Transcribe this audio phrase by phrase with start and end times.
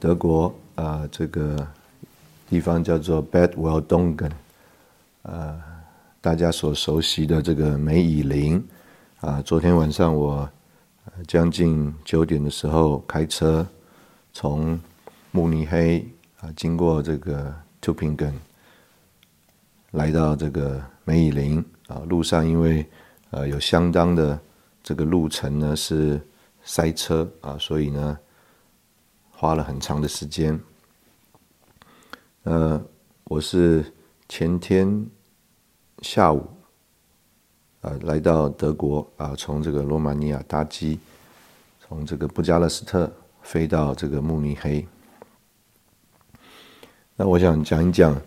[0.00, 1.66] 德国啊，这个
[2.48, 4.30] 地方叫做 Bad Welldongen，
[5.22, 5.60] 呃，
[6.20, 8.64] 大家所熟悉的这个梅以林
[9.20, 9.42] 啊。
[9.42, 10.48] 昨天晚上我
[11.26, 13.66] 将近九点的时候开车
[14.32, 14.78] 从
[15.32, 16.06] 慕尼黑
[16.40, 18.34] 啊，经过这个 Tupingen，
[19.90, 22.02] 来到这个梅以林啊。
[22.08, 22.86] 路上因为
[23.30, 24.38] 呃有相当的
[24.80, 26.20] 这个路程呢是
[26.62, 28.16] 塞车啊，所以呢。
[29.40, 30.58] 花了很长的时间。
[32.42, 32.84] 呃，
[33.22, 33.84] 我是
[34.28, 35.06] 前天
[36.02, 36.44] 下午，
[37.82, 40.98] 呃，来到德国啊，从这个罗马尼亚搭机，
[41.86, 43.08] 从这个布加勒斯特
[43.42, 44.84] 飞到这个慕尼黑。
[47.14, 48.20] 那我想讲一讲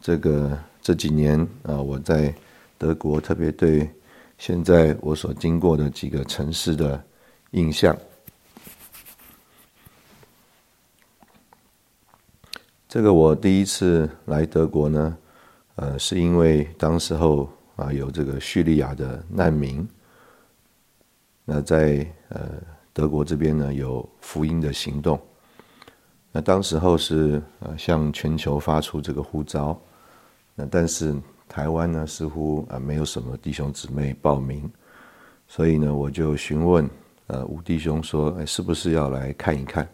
[0.00, 2.32] 这个这几年啊，我在
[2.78, 3.90] 德国特别对
[4.38, 7.04] 现在我所经过的几个城市的
[7.50, 7.96] 印象。
[12.92, 15.16] 这个我第一次来德国呢，
[15.76, 19.88] 呃，是因为当时候啊有这个叙利亚的难民，
[21.46, 22.50] 那在呃
[22.92, 25.18] 德国这边呢有福音的行动，
[26.32, 29.80] 那当时候是呃向全球发出这个呼召，
[30.54, 31.16] 那但是
[31.48, 34.70] 台湾呢似乎啊没有什么弟兄姊妹报名，
[35.48, 36.86] 所以呢我就询问
[37.28, 39.88] 呃吴弟兄说，是不是要来看一看？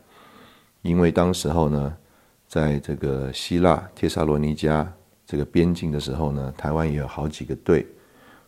[0.82, 1.96] 因为当时候呢。
[2.48, 4.90] 在这个希腊帖萨罗尼加
[5.26, 7.86] 这个边境的时候呢，台湾也有好几个队，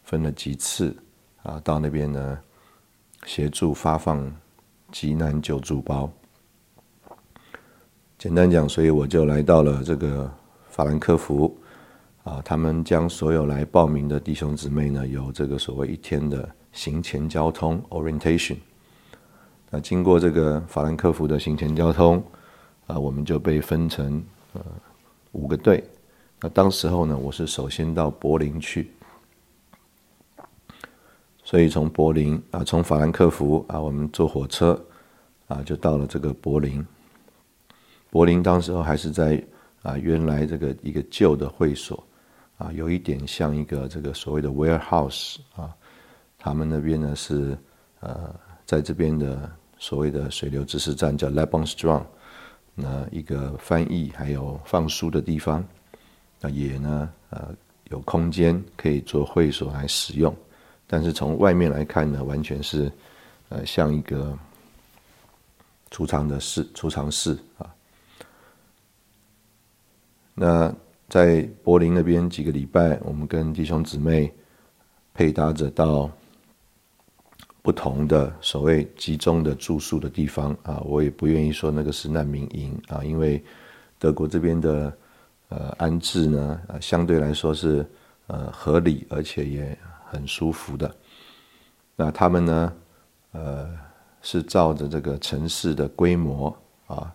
[0.03, 0.97] 分了几次
[1.43, 2.39] 啊，到那边呢
[3.27, 4.35] 协助发放
[4.91, 6.11] 急难救助包。
[8.17, 10.33] 简单讲，所以我就来到了这个
[10.71, 11.55] 法兰克福
[12.25, 18.57] 啊，他们将所有来报名的弟兄姊妹呢，有这个所谓一天的行前交通 （orientation）。
[19.69, 22.25] 那经过这个法兰克福的行前交通。
[22.91, 24.61] 啊，我们就被分成呃
[25.33, 25.83] 五个队。
[26.41, 28.91] 那当时候呢，我是首先到柏林去，
[31.45, 34.85] 所以从柏林啊，从法兰克福啊，我们坐火车
[35.47, 36.85] 啊，就到了这个柏林。
[38.11, 39.41] 柏林当时候还是在
[39.83, 42.03] 啊原来这个一个旧的会所
[42.59, 45.73] 啊，有一点像一个这个所谓的 warehouse 啊。
[46.39, 47.57] 他们那边呢是
[48.01, 48.35] 呃
[48.65, 52.07] 在这边的所谓的水流知识站叫 l e b o n s t r o n g
[52.81, 55.65] 那一个翻译还有放书的地方，
[56.41, 57.55] 那也呢呃
[57.91, 60.35] 有空间可以做会所来使用，
[60.87, 62.91] 但是从外面来看呢，完全是
[63.51, 64.39] 呃像一个
[65.91, 67.73] 储藏的室、储藏室啊。
[70.35, 70.75] 那
[71.09, 74.33] 在柏林那边几个礼拜，我们跟弟兄姊妹
[75.13, 76.11] 配搭着到。
[77.63, 83.45] 不同的所谓集中的住宿的地方啊，我也不愿意说那个是难民营啊，因为
[83.99, 84.97] 德国这边的
[85.51, 87.85] 呃安置呢，相对来说是
[88.29, 89.79] 呃合理而且也
[90.09, 90.95] 很舒服的。
[91.97, 92.73] 那他们呢，
[93.33, 93.79] 呃
[94.23, 96.49] 是照着这个城市的规模
[96.87, 97.15] 啊，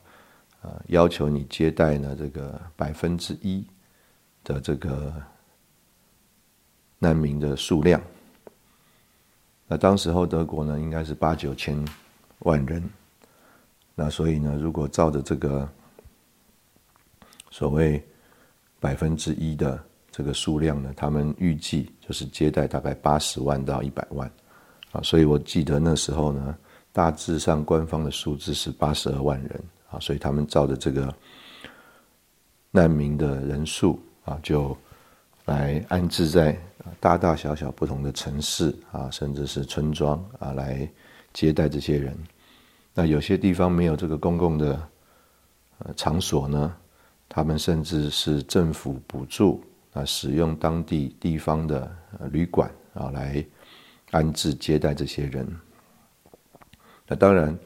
[0.62, 3.66] 呃要求你接待呢这个百分之一
[4.44, 5.12] 的这个
[7.00, 8.00] 难民的数量。
[9.68, 11.84] 那当时候德国呢，应该是八九千
[12.40, 12.84] 万人。
[13.96, 15.68] 那所以呢，如果照着这个
[17.50, 18.04] 所谓
[18.80, 24.32] 百分之一的这个数量呢，他们预计就是接待大概八十万到一百万
[24.92, 25.02] 啊。
[25.02, 26.56] 所以我记得那时候呢，
[26.94, 30.00] 大致上官方的数字是八十二万人啊。
[30.00, 31.12] 所以他们照着这个
[32.70, 34.78] 难民的人数啊，就
[35.46, 36.56] 来安置在。
[37.00, 40.90] 大大小小不同的城市啊，甚至是村庄啊，来
[41.34, 42.18] 接待这些人。
[42.94, 44.88] 那有些地方没有这个公共的
[45.80, 46.76] 呃场所呢，
[47.28, 51.94] 他们甚至是政府补助啊，使用当地地方的
[52.32, 53.46] 旅馆啊来
[54.12, 55.46] 安置接待这些人。
[57.08, 57.58] 那当然，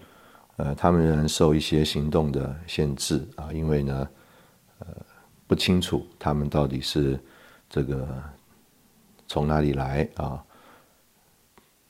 [0.57, 4.09] 呃，他们仍然受一些行动的限制啊，因为呢，
[4.79, 4.87] 呃，
[5.45, 7.19] 不清楚他们到底是
[7.69, 8.07] 这个
[9.29, 10.43] 从哪里来啊。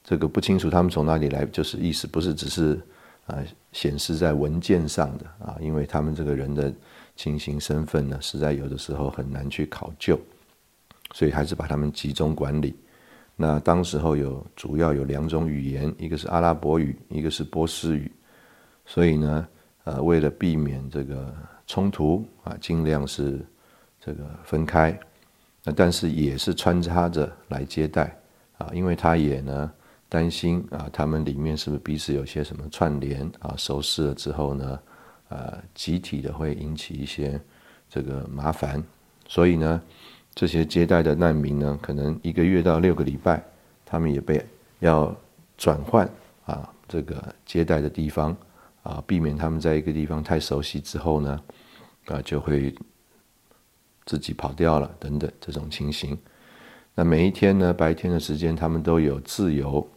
[0.03, 2.79] 这个不清楚他们从哪里来，就是意思不是只是
[3.25, 3.37] 啊
[3.71, 6.73] 显示在文件上的啊，因为他们这个人的
[7.15, 10.19] 情形身份呢，实在有的时候很难去考究，
[11.13, 12.75] 所以还是把他们集中管理。
[13.35, 18.11] 那当时候有主要有两种语言，一个是阿拉伯语，一个是波斯语，
[18.85, 19.47] 所以呢，
[19.83, 21.33] 呃，为了避免这个
[21.67, 23.39] 冲突啊，尽量是
[24.01, 24.99] 这个分开，
[25.63, 28.15] 那但是也是穿插着来接待
[28.57, 29.71] 啊，因为他也呢。
[30.11, 33.53] 担心啊，他们里面是不是彼此有些什么串联啊？
[33.55, 34.79] 熟识了之后呢，
[35.27, 37.39] 呃，集体的会引起一些
[37.87, 38.83] 这个麻烦，
[39.27, 39.79] 所以呢，
[40.33, 43.39] 这些接待的难民呢，可能一个月到六个礼拜，
[43.85, 44.43] 他们也被
[44.79, 45.15] 要
[45.55, 46.09] 转换
[46.43, 48.35] 啊，这个接待的地方
[48.81, 51.39] 啊，避免他们在一个地方太熟悉之后呢，
[52.07, 52.73] 啊，就会
[54.09, 56.17] 自己跑掉了等等这种情形。
[56.95, 59.87] 那每一天呢，白天的时间，他们都有自由。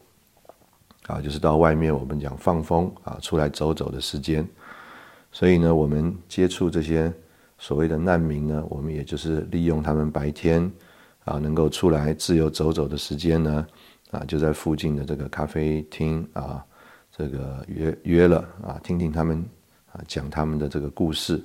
[1.07, 4.47] 啊，就是到外面我们讲放风啊，出来走走的时间。
[5.33, 7.11] 所以呢，我们接触这些
[7.57, 10.71] 所谓的难民呢，我们也就是利用他们白天
[11.25, 13.67] 啊能够出来自由走走的时间呢，
[14.11, 16.63] 啊就在附近的这个咖啡厅啊，
[17.17, 19.43] 这个约约了啊，听听他们
[19.91, 21.43] 啊讲他们的这个故事。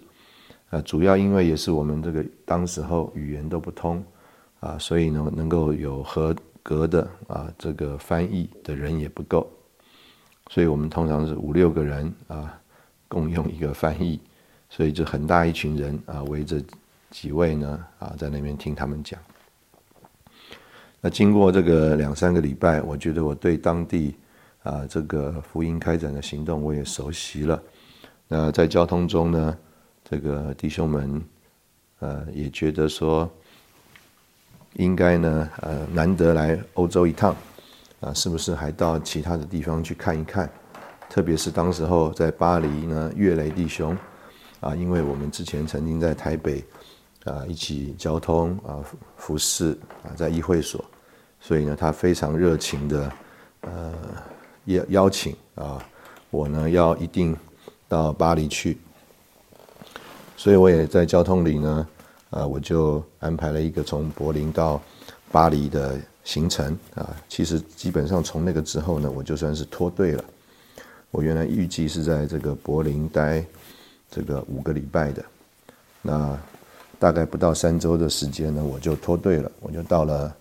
[0.70, 4.04] 啊，主要因为也是我们这个当时候语言都不通
[4.60, 9.50] 啊，所以呢能够有合格的啊，这个翻译的人也不够，
[10.50, 12.60] 所以我们通常是五六个人啊，
[13.08, 14.20] 共用一个翻译，
[14.70, 16.62] 所以就很大一群人啊，围着
[17.10, 19.18] 几位呢啊，在那边听他们讲。
[21.00, 24.16] 那经过这个两三个礼拜，我觉得我对当地
[24.64, 27.62] 啊这个福音开展的行动我也熟悉了。
[28.28, 29.58] 那在交通中呢，
[30.10, 31.22] 这个弟兄们
[32.00, 33.30] 呃也觉得说。
[34.74, 37.36] 应该呢，呃，难得来欧洲一趟，
[38.00, 40.48] 啊，是不是还到其他的地方去看一看？
[41.10, 43.98] 特别是当时候在巴黎呢，岳雷弟兄，
[44.60, 46.64] 啊，因为我们之前曾经在台北，
[47.24, 48.78] 啊，一起交通啊，
[49.16, 49.72] 服侍
[50.04, 50.84] 啊，在议会所，
[51.40, 53.12] 所以呢，他非常热情的，
[53.62, 53.94] 呃，
[54.66, 55.84] 邀邀请啊，
[56.30, 57.36] 我呢要一定
[57.88, 58.78] 到巴黎去，
[60.38, 61.86] 所以我也在交通里呢。
[62.30, 64.82] 啊，我就安排了一个从柏林到
[65.32, 67.16] 巴黎的行程啊。
[67.30, 70.22] 其实基本上从那个之后呢，我就算是脱队了。
[71.10, 73.46] 我原来预计是在这个柏林待
[74.12, 75.24] 这个五个礼拜的，
[76.02, 76.38] 那
[77.00, 80.36] 大概不到三周的时间呢，我就脱队了，我就到了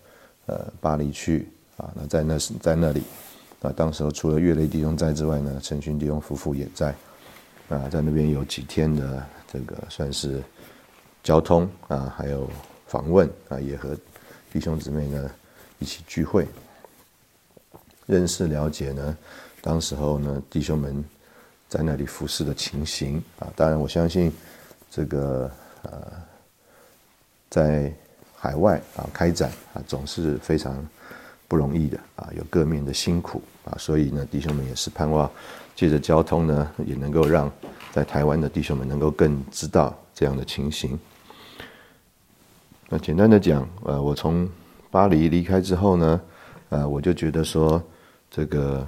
[0.47, 1.47] 呃巴黎去
[1.77, 1.89] 啊。
[1.95, 3.01] 那在那在那里
[3.61, 6.93] 啊，当时候除了岳雷弟兄在之外呢，陈勋弟兄夫妇也在
[7.69, 10.43] 啊，在那边有几天的这个算是。
[11.23, 12.49] 交通啊，还有
[12.85, 13.93] 访问啊，也和
[14.49, 15.29] 弟兄姊妹呢
[15.77, 16.47] 一起聚会，
[18.05, 19.17] 认识了解呢，
[19.59, 21.03] 当时候呢弟兄们
[21.67, 23.51] 在那里服侍的情形啊。
[23.57, 24.31] 当然，我相信
[24.89, 25.51] 这个
[25.81, 26.01] 呃，
[27.49, 27.93] 在
[28.33, 30.87] 海外啊开展啊，总是非常
[31.45, 33.75] 不容易的啊，有各面的辛苦啊。
[33.77, 35.29] 所以呢，弟兄们也是盼望
[35.75, 37.51] 借着交通呢，也能够让
[37.97, 40.99] 在台湾的弟兄们能够更知道这样的情形。
[42.87, 44.47] 那简单的讲，呃，我从
[44.91, 46.21] 巴黎离开之后呢，
[46.69, 47.81] 呃，我就觉得说，
[48.29, 48.87] 这个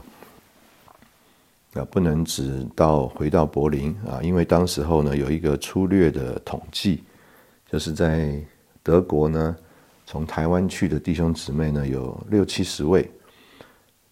[1.73, 7.03] 啊，不能只到回到柏林啊，因为当时候呢，有一个粗略的统计，
[7.71, 8.39] 就是在
[8.83, 9.55] 德国呢，
[10.05, 13.09] 从台湾去的弟兄姊妹呢，有六七十位，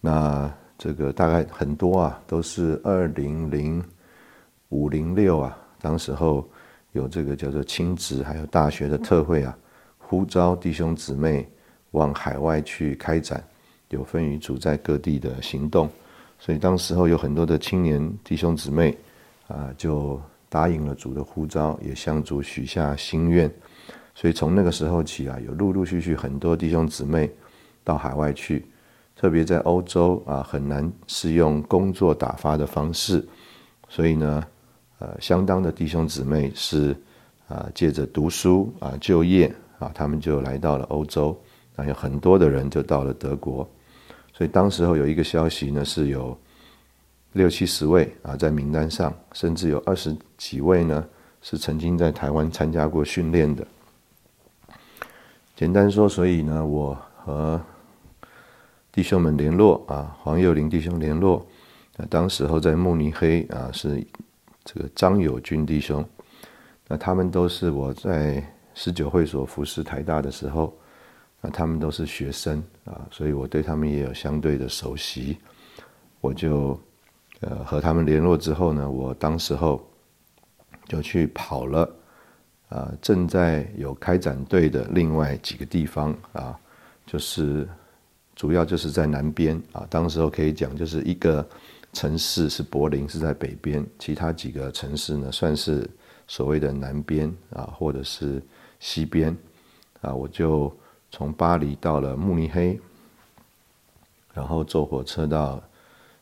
[0.00, 3.80] 那这个大概很多啊，都是二零零
[4.70, 6.46] 五零六啊，当时候
[6.92, 9.56] 有这个叫做亲职，还有大学的特会啊。
[9.98, 11.46] 呼召弟兄姊妹
[11.90, 13.44] 往海外去开展
[13.90, 15.88] 有分于主在各地的行动，
[16.38, 18.96] 所以当时候有很多的青年弟兄姊妹
[19.48, 23.50] 啊，就答应了主的呼召，也向主许下心愿。
[24.14, 27.30] 所以从那个时候起啊，有陆陆续续很多弟兄姊妹
[27.84, 28.66] 到海外去，
[29.14, 33.26] 特别在欧洲啊，很难是用工作打发的方式，
[33.88, 34.42] 所以呢，
[34.98, 36.96] 呃，相当的弟兄姊妹是
[37.48, 39.54] 啊，借着读书啊，就业。
[39.78, 41.40] 啊，他们就来到了欧洲，
[41.76, 43.58] 啊，有很多的人就到了德国，
[44.32, 46.36] 所以当时候有一个消息呢，是有
[47.34, 51.06] 六七十位啊在名单上，甚至有二十几位呢
[51.42, 53.64] 是曾经在台湾参加过训练的。
[55.54, 57.60] 简单说，所以呢，我和
[58.90, 61.46] 弟兄们联络啊，黄幼林弟兄联络。
[62.10, 64.04] 当时候在慕尼黑啊，是
[64.68, 66.06] 这个张友军弟兄。
[66.86, 68.44] 那他们都是我在
[68.74, 70.76] 十九会所服侍台大的时候，
[71.40, 75.38] 那他们都是学生啊，所以我对他们也有相对的熟悉。
[76.20, 76.78] 我就
[77.40, 79.82] 呃和他们联络之后呢，我当时候
[80.86, 81.90] 就去跑了
[82.68, 86.54] 啊，正在有开展队的另外几个地方啊，
[87.06, 87.66] 就是
[88.36, 91.48] 主要就是在南边啊，当时候可以讲就是一个。
[91.92, 95.88] 城市是柏林，是在北边；其他几个城市呢，算是
[96.26, 98.42] 所谓的南边啊，或者是
[98.78, 99.36] 西边
[100.00, 100.14] 啊。
[100.14, 100.72] 我就
[101.10, 102.78] 从巴黎到了慕尼黑，
[104.34, 105.62] 然后坐火车到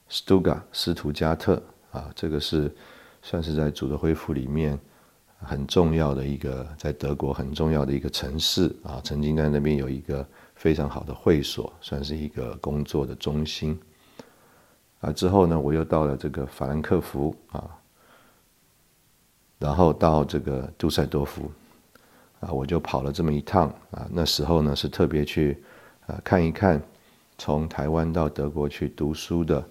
[0.09, 2.75] 斯图加斯图加特啊，这个是
[3.21, 4.79] 算是在主的恢复里面
[5.41, 9.01] 很重要的一个，在德国很重要的一个城市啊。
[9.05, 13.79] 曾经在那边有一个非常好的会所，算是一个工作的中心。
[15.07, 17.71] 啊，之后呢，我又到了这个法兰克福啊，
[19.61, 21.49] 然后到这个杜塞多夫，
[22.41, 24.09] 啊，我就跑了这么一趟啊。
[24.11, 25.63] 那时候呢，是特别去
[26.09, 26.83] 啊看一看
[27.39, 29.65] 从台湾到德国去读书的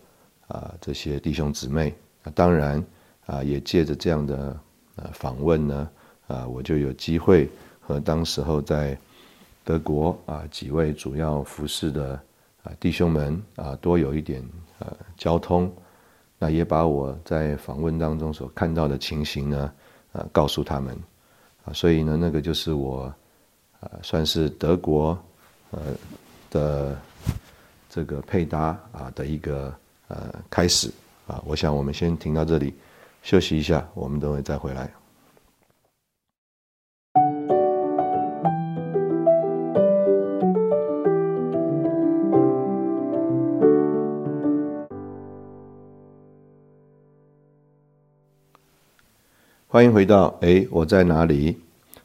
[0.48, 1.94] 啊这些弟兄姊妹。
[2.24, 2.82] 啊当然
[3.25, 4.58] 啊，也借着这样的
[4.96, 5.89] 呃访问呢，
[6.27, 7.50] 啊，我就有机会
[7.82, 8.98] 和当时候在
[9.65, 12.18] 德国啊几位主要服侍的
[12.63, 14.42] 啊弟兄们啊多有一点。
[14.79, 15.72] 呃，交通，
[16.38, 19.72] 那也把我在访问当中所看到的情形呢，
[20.12, 20.96] 呃，告诉他们，
[21.63, 23.13] 啊，所以呢，那个就是我，
[23.79, 25.17] 呃，算是德国，
[25.72, 25.79] 呃
[26.51, 26.98] 的
[27.89, 29.74] 这个配搭啊的一个
[30.10, 30.91] 呃开始，
[31.27, 32.74] 啊，我想我们先停到这里，
[33.24, 34.91] 休息一下，我们等会再回来。
[49.75, 51.58] 欢迎回到哎，我在哪里？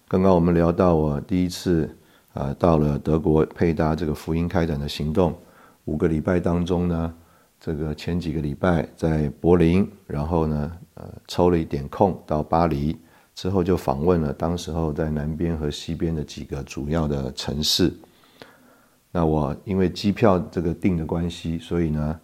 [0.08, 1.88] 刚刚我们聊到我第一次
[2.32, 5.38] 啊到了德国配搭这个福音开展的行动，
[5.84, 7.14] 五个礼拜当中呢，
[7.60, 12.98] 这个前几个礼拜在柏林，然后呢呃抽了一点空到巴黎，
[13.36, 17.94] 之后就访问了当时候在南边和西边的几个主要的城市。
[19.12, 22.20] 那我因为机票这个订的关系，所以呢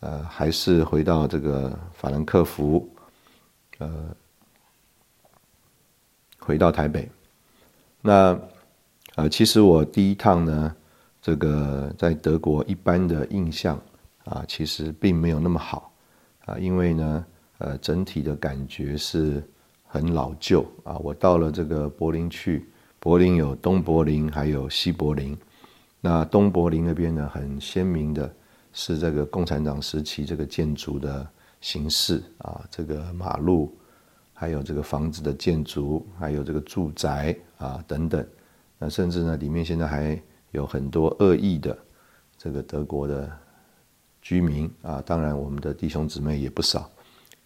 [0.00, 2.88] 呃还是回到这个法兰克福，
[3.76, 4.16] 呃。
[6.46, 7.10] 回到台北，
[8.00, 8.38] 那
[9.16, 10.72] 呃，其实我第一趟呢，
[11.20, 13.76] 这个在德国一般的印象
[14.26, 15.92] 啊，其实并没有那么好
[16.44, 17.26] 啊，因为呢，
[17.58, 19.42] 呃，整体的感觉是
[19.82, 20.96] 很老旧啊。
[20.98, 25.36] 我到了这个柏林去，柏林有东柏林，还有西柏林。
[26.00, 28.32] 那东柏林那边呢，很鲜明的
[28.72, 31.28] 是这个共产党时期这个建筑的
[31.60, 33.76] 形式啊，这个马路。
[34.38, 38.24] 还有这个房子的建筑，还有这个住宅啊等等，
[38.78, 41.76] 那甚至呢，里面现在还有很多恶意的
[42.36, 43.30] 这个德国的
[44.20, 46.90] 居民啊，当然我们的弟兄姊妹也不少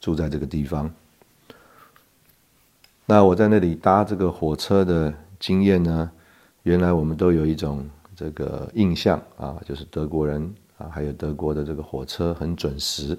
[0.00, 0.92] 住在这个地方。
[3.06, 6.10] 那我在那里搭这个火车的经验呢，
[6.64, 13.16] 原来我们都有一种这个印象啊，就是德国人啊，还有德国的这个火车很准时。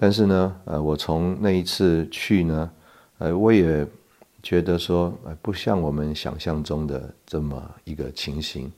[0.00, 2.70] 但是呢，呃，我从那一次去呢，
[3.18, 3.84] 呃，我也
[4.44, 8.70] 觉得说，呃，不像我们想象中的这么一个情形。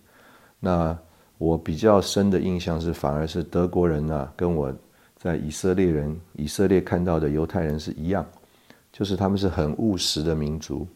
[0.59, 0.97] 那
[1.37, 4.75] 我比较深的印象是，反而是德国人呢，跟我
[5.19, 8.25] 在以色列人、以色列看到的犹太人是一样，
[8.91, 10.89] 就是他们是很务实的民族。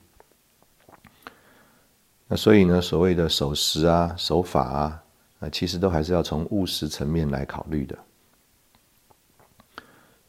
[2.27, 5.03] 那所以呢，所谓的守时啊、守法啊，
[5.41, 7.99] 啊，其实都还是要从务实层面来考虑的。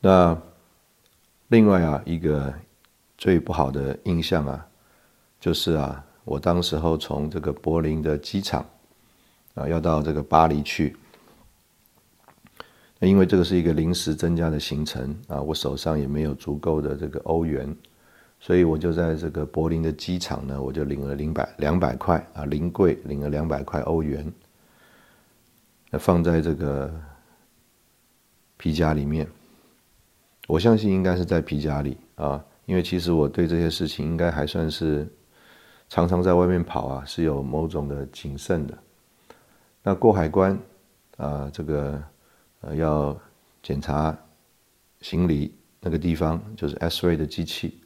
[0.06, 0.40] 那
[1.48, 2.54] 另外啊，一个
[3.18, 4.64] 最不好的印象啊，
[5.40, 8.64] 就是啊，我当时候从这个柏林的机场
[9.56, 10.96] 啊，要到这个巴黎去。
[13.00, 17.76] 那因为这个是一个临时增加的行程啊，我手上也没有足够的这个欧元，
[18.40, 24.32] 所以我就在这个柏林的机场呢，我就领了零百两百块啊，临柜领了两百块欧元，
[25.90, 26.94] 那放在这个
[28.56, 29.28] 皮夹里面。
[30.48, 35.08] 我相信应该是在皮夹里啊，因为其实我对这些事情应该还算是
[35.90, 38.78] 常常在外面跑啊，是有某种的谨慎的。
[39.82, 40.58] 那过海关
[41.18, 42.02] 啊，这个
[42.62, 43.18] 呃要
[43.64, 44.16] 检查
[45.02, 47.80] 行李那个地方就是 S-ray 的机器，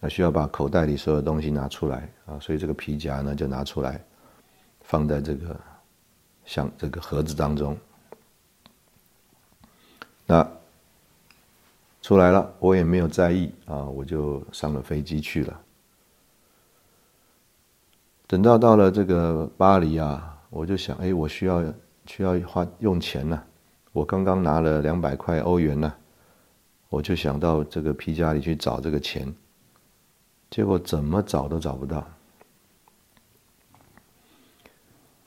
[0.00, 4.00] 那需要把口袋里所有东西拿出来啊，所以这个皮夹呢就拿出来，
[4.80, 5.60] 放在这个
[6.44, 7.76] 像这个盒子当中。
[10.26, 10.48] 那
[12.06, 15.60] 出来了，我也没有在意啊，我就上了飞机去了。
[18.28, 21.64] 等到到了这个巴黎啊，我就想，哎，我需要
[22.06, 23.42] 需要花用钱呢。
[23.90, 25.92] 我刚刚拿了两百块欧元呢，
[26.90, 29.34] 我就想到这个皮夹里去找这个钱，
[30.48, 32.06] 结果怎么找都找不到。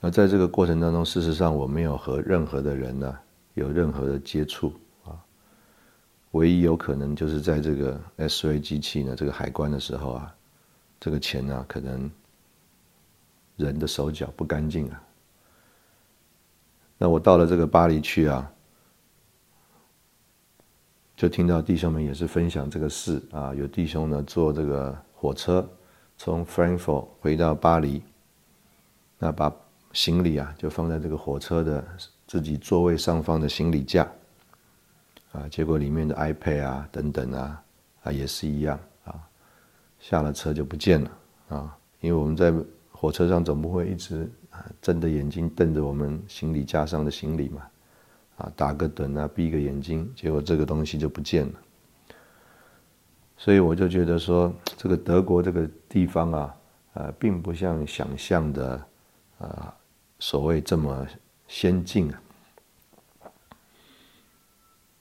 [0.00, 3.18] 那在这个过程当中，事实上我没有和任何的人呢
[3.52, 4.72] 有任何的接触，
[6.32, 10.34] 唯一有可能就是在这个 S-ray 机器呢这个海关的时候啊，
[10.98, 12.10] 这个钱呢可能。
[13.56, 15.02] 人的手脚不干净啊！
[16.96, 18.50] 那我到了这个巴黎去啊，
[21.14, 23.54] 就听到弟兄们也是分享这个事啊。
[23.54, 25.68] 有弟兄呢坐这个火车
[26.16, 28.02] 从 Frankfurt 回到巴黎，
[29.18, 29.54] 那把
[29.92, 31.86] 行李啊就放在这个火车的
[32.26, 34.10] 自己座位上方的行李架
[35.32, 37.62] 啊，结果里面的 iPad 啊等等啊
[38.02, 39.14] 啊也是一样啊，
[39.98, 41.10] 下了车就不见了
[41.48, 42.52] 啊，因为我们在。
[42.92, 47.62] 火车上总不会一直啊睁着眼睛瞪着我们行李架上的行李嘛，
[48.36, 51.52] 啊打个盹啊闭个眼睛，结果这个东西就不见了。
[53.38, 56.56] 所以我就觉得说，这个德国这个地方啊，
[56.92, 58.86] 呃，并不像想象的
[59.38, 59.74] 啊
[60.18, 61.06] 所谓这么
[61.48, 62.20] 先进啊。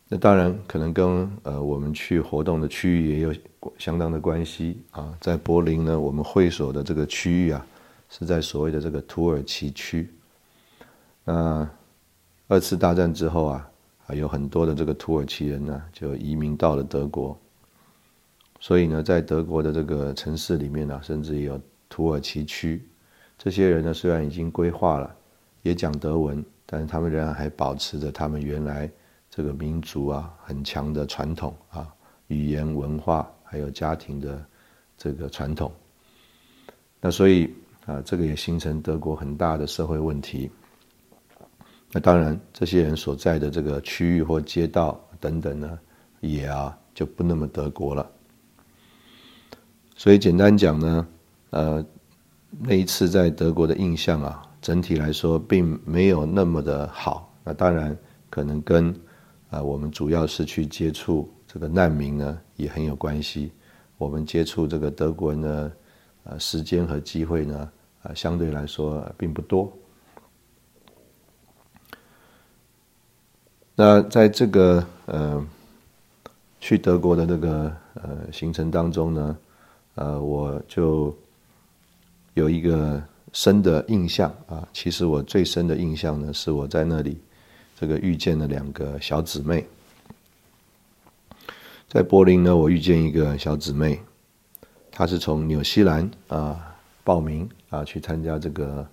[0.09, 3.33] 那当然可能跟呃我们去活动的区域也有
[3.77, 5.15] 相当的关系啊。
[5.21, 7.65] 在柏林呢，我们会所的这个区域啊。
[8.11, 10.09] 是在所谓的这个土耳其区。
[11.23, 11.69] 那
[12.47, 13.69] 二次大战之后啊，
[14.07, 17.37] 啊有很多的这个土耳其人呢，就移民到了德国。
[18.59, 22.83] 所以呢，在德国的这个城市里面呢，甚至也有土耳其区。
[23.37, 25.15] 这些人呢，虽然已经规划了，
[25.61, 28.89] 也讲德文，但是他们仍然还保持着他们原来
[29.39, 31.87] 这个民族啊很强的传统啊，
[32.27, 34.45] 语言文化还有家庭的
[34.97, 35.71] 这个传统。
[36.99, 37.49] 那所以。
[37.85, 40.47] 啊，这个也形成德国很大的社会问题。
[41.91, 45.79] 那当然，这些人所在的这个区域或街道等等呢，
[46.19, 48.07] 也啊就不那么德国了。
[49.95, 51.07] 所以简单讲呢，
[51.49, 51.83] 呃，
[52.59, 57.33] 那一次在德国的印象啊，整体来说并没有那么的好。
[57.43, 57.97] 那当然
[58.29, 58.93] 可能跟
[59.49, 63.51] 啊我们主要是去接触这个难民呢也很有关系。
[63.97, 65.71] 我们接触这个德国人呢，
[66.23, 67.71] 呃，时间和机会呢。
[68.01, 69.69] 啊，相对来说并不多。
[73.75, 75.45] 那在这个呃
[76.61, 79.37] 去德国的那个呃行程当中呢，
[79.95, 81.13] 呃，我就
[82.35, 84.65] 有一个深的印象啊。
[84.71, 87.19] 其实我最深的印象呢，是我在那里
[87.79, 89.65] 这个遇见了两个小姊妹。
[91.87, 93.99] 在柏林呢，我遇见一个小姊妹，
[94.91, 96.65] 她是从纽西兰啊。
[97.01, 98.87] 报名啊，去参加这个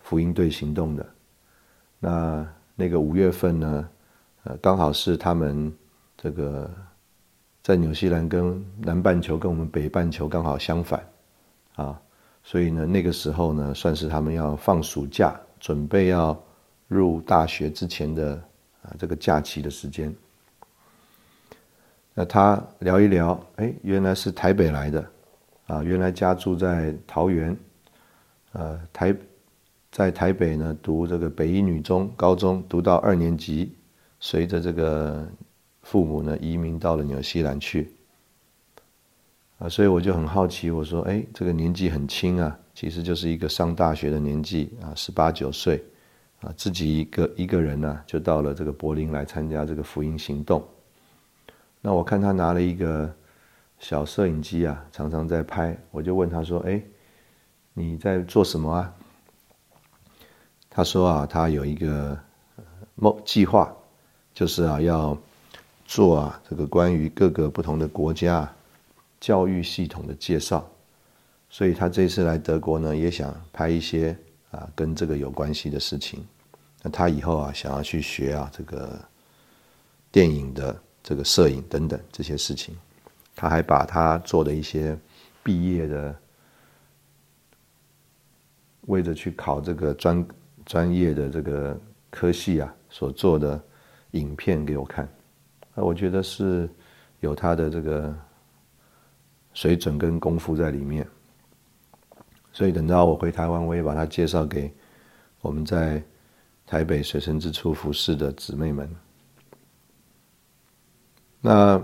[0.00, 1.06] 福音队行动的。
[2.00, 3.88] 那那个五月份呢，
[4.42, 5.72] 呃，刚好是他们
[6.16, 6.68] 这个
[7.62, 11.06] 在纽西兰跟南半球跟我们北半球刚好相反
[11.76, 12.00] 啊，
[12.42, 16.36] 所以呢，那个时候呢，算是他们要放暑假，准备要
[16.90, 18.32] 入大学之前的
[18.82, 20.12] 啊这个假期的时间。
[22.12, 25.10] 那他聊一聊，哎，原来是台北来的。
[25.66, 27.56] 啊，原来家住在桃园，
[28.50, 29.14] 呃，台
[29.92, 33.72] 在台北呢读这个北一女中高中，读到二年级，
[34.18, 35.24] 随着这个
[35.82, 37.92] 父母呢移民到了纽西兰去，
[39.60, 45.80] 啊，所以我就很好奇，我说，哎，这个年纪很轻啊，其实就是一个上大学的年纪啊，十八九岁，
[46.40, 50.66] 啊，自己一个一个人呢就到了这个柏林来参加这个福音行动，
[51.80, 53.12] 那我看他拿了一个。
[53.82, 55.74] 小摄影机啊，常常在拍。
[55.90, 56.82] 我就问他说：“哎，
[57.72, 58.94] 你在做什么啊？”
[60.68, 62.14] 他说：“啊，他有一个
[62.94, 63.74] 梦计划，
[64.34, 65.16] 就是啊，要
[65.86, 68.52] 做啊这个关于各个不同的国家
[69.18, 70.70] 教育系统的介绍。
[71.48, 74.14] 所以他这次来德国呢，也想拍一些
[74.50, 76.26] 啊跟这个有关系的事情。
[76.82, 78.98] 那他以后啊，想要去学啊这个
[80.10, 82.76] 电影的这个摄影等等这些事情。”
[83.36, 84.98] 他还把他做的一些
[85.42, 86.14] 毕业的，
[88.82, 90.28] 为着去考这个专
[90.66, 93.58] 专业的这个科系啊，所做的
[94.10, 95.06] 影片给我看，
[95.74, 96.68] 啊，我觉得是
[97.20, 98.14] 有他的这个
[99.54, 101.06] 水准跟功夫在里面。
[102.52, 104.72] 所以等到我回台湾，我也把他介绍给
[105.40, 106.02] 我们在
[106.66, 108.90] 台北水深之处服侍的姊妹们。
[111.40, 111.80] 那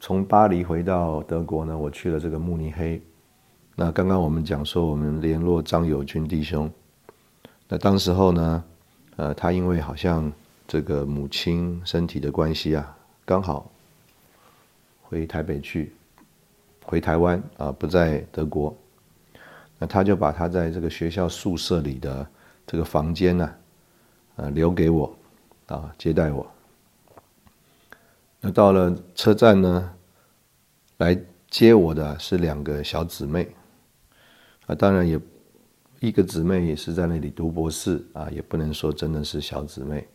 [0.00, 3.00] 从巴黎回到德国呢，我去了这个慕尼黑。
[3.74, 6.70] 那刚刚我们讲说，我们联络张友军弟兄。
[7.68, 8.64] 那当时候呢，
[9.16, 10.32] 呃，他因为好像
[10.68, 13.70] 这个母亲身体的关系啊，刚好
[15.02, 15.92] 回台北去，
[16.84, 18.76] 回台湾啊，不在德国。
[19.86, 22.26] 他就把他在这个学校宿舍里的
[22.66, 23.54] 这个房间呢，
[24.36, 25.16] 呃，留给我，
[25.66, 26.46] 啊，接待我。
[28.40, 29.90] 那到了车站呢，
[30.98, 31.18] 来
[31.48, 33.48] 接我的是两个小姊妹，
[34.66, 35.18] 啊，当然也
[36.00, 40.06] 一个姊妹也是在那里读博士，啊，也不能说真的是小姊妹，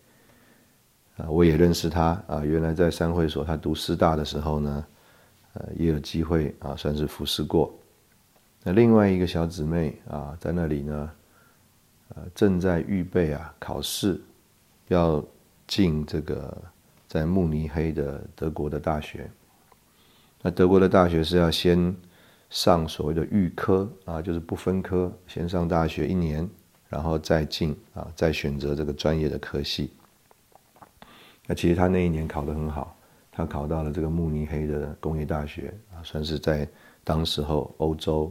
[1.17, 4.85] 啊，我也认识她，啊，原来在三会所她读师大的时候呢，
[5.53, 7.73] 呃，也有机会啊，算是服侍过。
[8.61, 11.11] 那另外一个小姊妹啊，在那里呢，
[12.09, 14.19] 呃，正在预备啊考试，
[14.89, 15.23] 要
[15.65, 16.55] 进这个
[17.07, 19.31] 在慕尼黑的德国的大学。
[20.41, 21.95] 那德国的大学是要先
[22.49, 26.47] 上所谓的预科啊，就是不分科，先上大学一年，
[26.89, 29.93] 然后再进啊，再选择这个专业的科系。
[31.47, 32.93] 那其实他那一年考得很好，
[33.31, 36.67] 他考到了这个慕尼黑的工业大学啊，算是在
[37.05, 38.29] 当时候欧洲。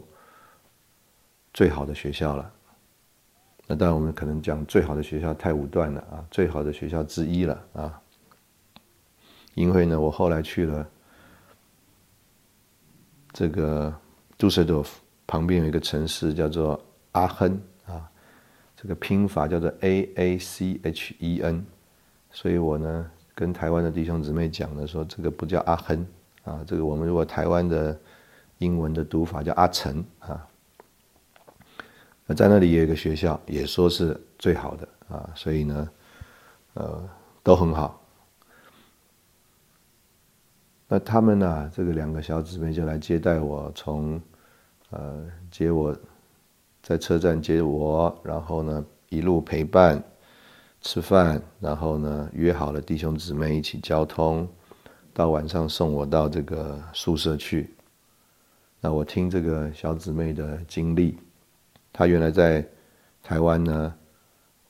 [1.52, 2.52] 最好的学校了，
[3.66, 8.00] 那当然我们可能讲最好的学校太武断了啊，最好的学校之一了啊。
[9.54, 10.88] 因为呢，我后来去了
[13.32, 13.92] 这个
[14.36, 16.80] 杜塞多夫旁边有一个城市叫做
[17.12, 18.08] 阿亨啊，
[18.76, 21.66] 这个拼法叫做 A A C H E N，
[22.30, 26.06] 所以我呢跟台湾的弟兄姊妹讲的说，这个不叫阿亨
[26.44, 27.98] 啊，这个我们如果台湾的
[28.58, 30.46] 英文的读法叫阿城啊。
[32.34, 35.90] 在那里也有一个学校，也说是最好的啊，所以呢，
[36.74, 37.08] 呃，
[37.42, 37.98] 都很好。
[40.86, 44.20] 那他们呢，这个两个小姊妹就来接待我，从
[44.90, 45.96] 呃接我
[46.82, 50.02] 在车站接我，然后呢一路陪伴
[50.82, 54.46] 吃饭，然后呢约好了弟兄姊妹一起交通，
[55.14, 57.74] 到晚上送我到这个宿舍去。
[58.80, 61.18] 那我听这个小姊妹的经历。
[61.98, 62.64] 他原来在
[63.24, 63.92] 台湾呢，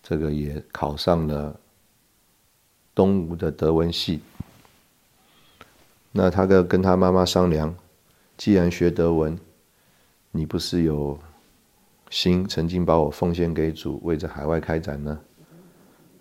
[0.02, 1.54] 这个也考上了
[2.94, 4.22] 东吴的德文系。
[6.10, 7.76] 那他跟跟他妈妈商量，
[8.38, 9.38] 既然学德文，
[10.30, 11.18] 你不是有
[12.08, 15.20] 心曾经把我奉献给主，为着海外开展呢？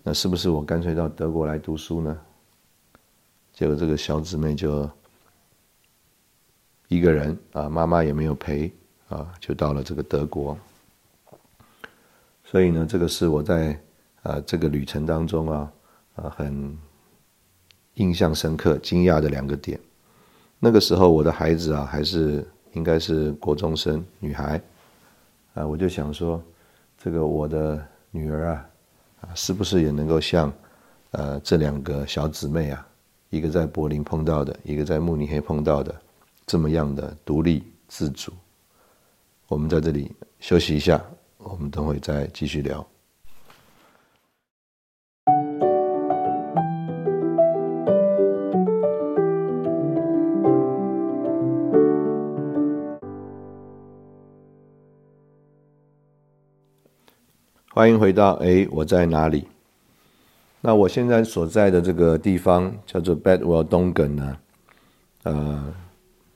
[0.02, 2.20] 那是不是我干脆到德国来读书呢？
[3.54, 4.86] 结果这个小姊妹就
[6.88, 8.70] 一个人啊，妈妈也没有陪
[9.08, 10.54] 啊，就到了这个德国。
[12.50, 13.78] 所以呢，这个是我在
[14.22, 15.72] 啊这个旅程当中啊
[16.14, 16.78] 啊很
[17.96, 19.78] 印象深刻、惊讶的两个点。
[20.58, 24.58] 那个时候我的孩子啊还是应该是国中生女孩
[25.52, 26.42] 啊，我就想说，
[26.96, 28.66] 这个我的女儿啊
[29.20, 30.50] 啊是不是也能够像
[31.10, 32.88] 呃这两个小姊妹啊，
[33.28, 35.94] 一个在柏林碰到的，一个在慕尼黑碰到的，
[36.46, 38.32] 这么样的独立自主？
[39.48, 40.98] 我们在这里休息一下。
[41.38, 42.84] 我们等会再继续聊。
[57.70, 59.46] 欢迎回到哎，我在哪里？
[60.60, 64.38] 那我现在所在的这个地方叫做 Bedwell Dongan 呢？
[65.22, 65.72] 呃，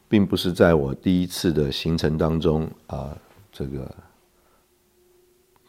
[0.09, 3.17] 并不是在我第一次的行程当中啊，
[3.51, 3.93] 这个。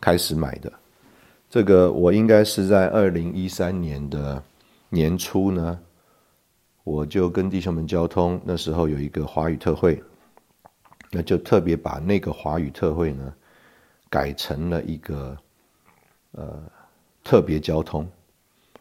[0.03, 0.69] 开始买的，
[1.49, 4.43] 这个我应该是在二零一三年的
[4.89, 5.79] 年初呢，
[6.83, 10.03] 我就跟弟兄们交通，那时候有一个华语特会，
[11.09, 13.33] 那就特别把那个华语特会呢
[14.09, 15.37] 改成了一个
[16.31, 16.61] 呃
[17.23, 18.05] 特别交通，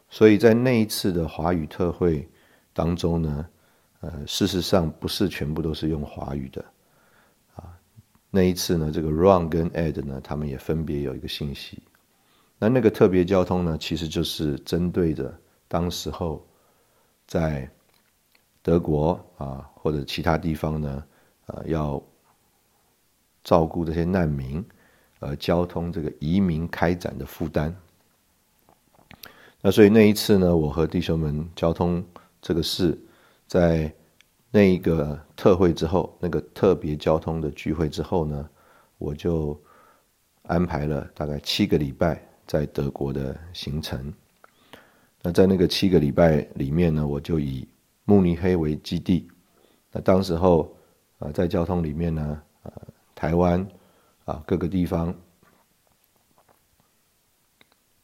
[0.09, 2.27] 所以在那一次的华语特会
[2.73, 3.45] 当中呢，
[4.01, 6.65] 呃，事实上不是全部都是用华语的。
[8.35, 11.77] 那一次呢，这个 Run 跟 Ed 呢，他们也分别有一个信息。
[12.57, 15.31] 那那个特别交通呢，其实就是针对着
[15.67, 16.43] 当时候
[17.27, 17.69] 在
[18.63, 21.03] 德国啊或者其他地方呢，
[21.45, 22.01] 呃，要
[23.43, 24.65] 照顾这些难民，
[25.19, 27.75] 呃，交通这个移民开展的负担。
[29.61, 32.03] 那所以那一次呢，我和弟兄们交通
[32.41, 32.97] 这个事，
[33.45, 33.93] 在
[34.55, 38.47] 那一个特会之后，那个特别交通的聚会之后呢，
[38.99, 39.59] 我就
[40.43, 44.13] 安排了大概七个礼拜在德国的行程。
[45.23, 47.67] 那在那个七个礼拜里面呢，我就以
[48.05, 49.27] 慕尼黑为基地。
[49.91, 50.71] 那当时候
[51.17, 52.71] 啊，在交通里面呢，呃，
[53.15, 53.67] 台湾
[54.25, 55.11] 啊各个地方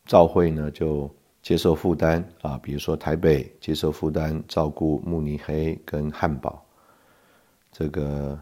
[0.08, 6.64] 召会呢就接受负担啊，比如说台北接受负担照顾慕尼黑跟汉堡，
[7.72, 8.40] 这个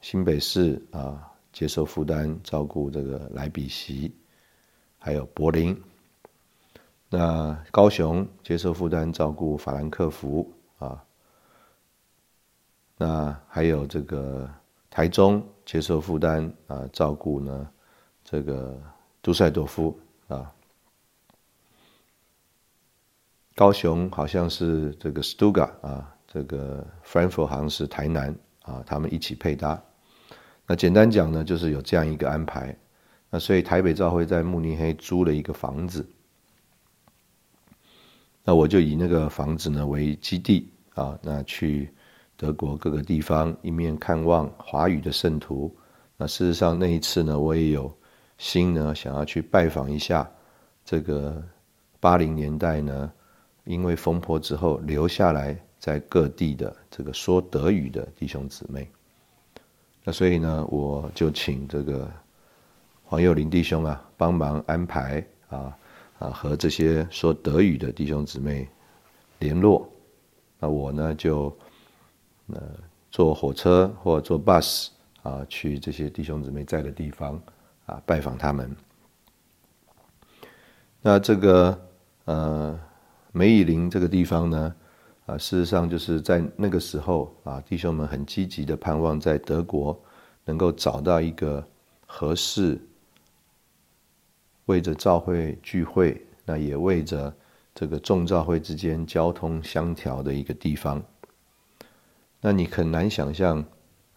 [0.00, 4.14] 新北市啊接受负担照顾这个莱比锡，
[4.98, 5.76] 还有柏林。
[7.08, 11.04] 那高雄接受负担照顾法兰克福啊，
[12.96, 14.50] 那还有这个
[14.90, 17.70] 台中接受负担啊照顾呢，
[18.24, 18.80] 这个
[19.22, 20.52] 杜塞多夫啊，
[23.56, 29.82] 高雄好像是这个 Stuga 啊，这个 Frankfurt 好像是台南啊，他们一起配搭。
[30.66, 32.76] 那简单讲呢，就是有这样一个安排。
[33.30, 36.06] 那所以台北教会在慕尼黑租了一个房子。
[38.44, 41.90] 那我就以那个房子呢为基地啊，那去
[42.36, 45.74] 德国各个地方一面看望华语的圣徒。
[46.18, 47.90] 那事实上那一次呢，我也有
[48.36, 50.30] 心呢想要去拜访一下
[50.84, 51.42] 这个
[51.98, 53.10] 八零年代呢，
[53.66, 58.88] 因为风波之后留下来在各地的这个说德语的弟兄姊妹。
[60.02, 62.10] 那所以呢，我就请这个
[63.04, 65.76] 黄幼林弟兄啊帮忙安排啊。
[66.18, 68.66] 啊，和这些说德语的弟兄姊妹
[69.38, 69.86] 联络，
[70.58, 71.54] 那我呢就
[72.46, 72.58] 呃
[73.10, 74.88] 坐火车或坐 bus
[75.22, 77.38] 啊去这些弟兄姊妹在的地方
[77.84, 78.74] 啊拜访他们。
[81.02, 81.78] 那这个
[82.24, 82.80] 呃
[83.36, 84.74] 梅以林这个地方呢
[85.26, 90.02] 啊，事实上就是在那个时候啊，弟兄们很积极的盼望在德国
[90.46, 91.62] 能够找到一个
[92.06, 92.80] 合适。
[94.64, 97.30] 为着教会聚会，那也为着
[97.74, 101.02] 这个众教会之间交通相调的一个地方。
[102.40, 103.62] 那你很难想象，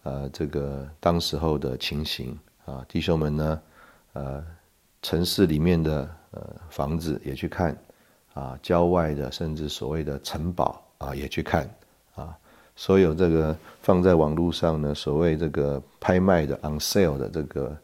[0.04, 3.62] 呃，这个当时候的情形啊，弟兄们呢，
[4.14, 4.42] 呃，
[5.02, 7.78] 城市里面的呃房子也去看，
[8.34, 11.70] 啊，郊外的甚至所谓的城堡啊也去看，
[12.16, 12.38] 啊，
[12.76, 17.78] 所有这个放在网络上呢，所谓这个拍卖的 on sale 的这个。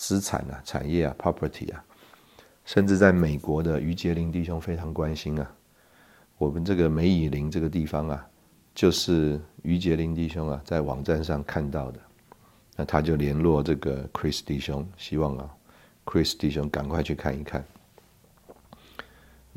[0.00, 1.84] 资产啊，产业啊，property 啊，
[2.64, 5.52] 甚至在美国的于杰林弟兄非常关心啊。
[6.36, 8.24] 我们这个梅以林这个地方啊，
[8.72, 11.98] 就是于杰林弟兄啊在网站上看到的，
[12.76, 15.50] 那他就联络这个 Chris 弟兄，希望啊
[16.04, 17.64] ，Chris 弟兄赶快去看一看。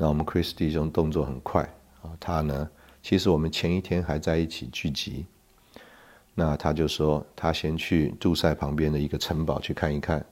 [0.02, 1.62] 那我们 Chris 弟兄动作很快
[2.02, 2.68] 啊，他呢，
[3.04, 5.24] 其实我们前一天还在一起聚集。
[6.34, 10.26] 那他就说，他先去杜塞旁边的一个城堡去看一看。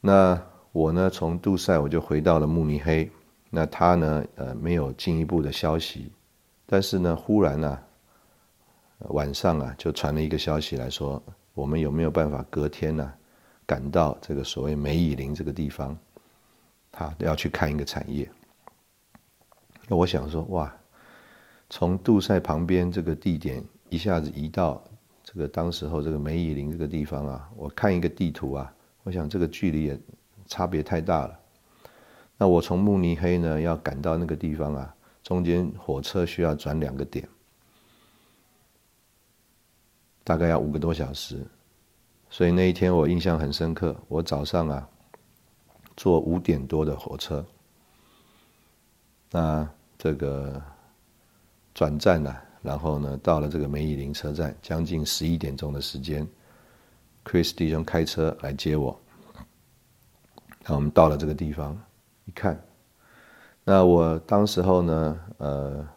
[0.00, 0.42] 那
[0.72, 3.08] 我呢，从杜塞我就回到了慕尼黑。
[3.50, 6.10] 那他呢，呃，没有进一步的消息。
[6.66, 7.78] 但是呢，忽然呢，
[9.10, 11.22] 晚上啊，就传了一个消息来说，
[11.54, 13.12] 我们有没有办法隔天呢，
[13.64, 15.96] 赶到这个所谓梅以林这个地方，
[16.98, 18.28] 他要去看一个产业。
[19.86, 20.74] 那我想说，哇！
[21.70, 24.82] 从杜塞旁边这个地点一下子移到
[25.22, 30.00] 这个当时候这个梅以林这个地方啊，我看一个地图啊，我想这个距离也
[30.46, 31.38] 差别太大了。
[32.38, 37.28] 那我从慕尼黑呢要赶到那个地方啊，中间火车需要转两个点，
[40.24, 41.46] 大概要五个多小时。
[42.30, 44.88] 所以那一天我印象很深刻，我早上啊
[45.98, 47.44] 坐五点多的火车，
[49.30, 50.58] 那这个。
[51.74, 56.26] 转站了，然后呢，到了这个梅以林车站，将近十一点钟的时间
[57.24, 59.00] ，Chris 弟兄开车来接我。
[60.64, 61.80] 那我们到了这个地方，
[62.24, 62.60] 一看，
[63.62, 65.88] 那我当时候呢，呃，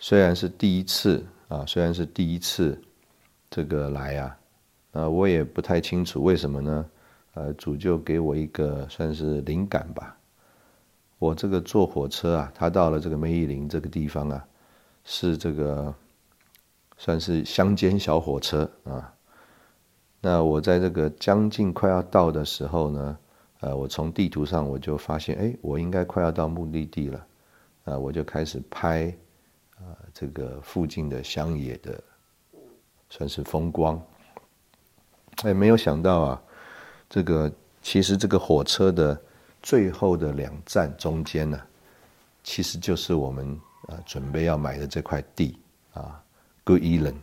[0.00, 2.76] 虽然是第一次啊，虽然是第一次
[3.48, 4.36] 这个来啊，
[4.90, 6.84] 那，我也不太清楚为什么呢？
[7.36, 10.16] 呃，主就给我一个算是灵感吧。
[11.18, 14.42] 我这个坐火车啊，他到了这个梅伊林这个地方啊，
[15.04, 15.94] 是这个
[16.96, 19.12] 算是乡间小火车啊。
[20.22, 23.18] 那我在这个将近快要到的时候呢，
[23.60, 27.26] 呃，我从地图上我就发现，哎，我应该快要到目的地了，
[27.84, 29.14] 啊，我就开始拍
[29.76, 32.02] 啊这个附近的乡野的
[33.10, 34.02] 算是风光。
[35.42, 36.42] 哎，没有想到啊，
[37.08, 37.50] 这个
[37.82, 39.20] 其实这个火车的。
[39.62, 41.60] 最后的两站中间呢，
[42.44, 45.58] 其实就是我们啊准备要买的这块地
[45.92, 46.22] 啊
[46.62, 47.16] g o o d e l a n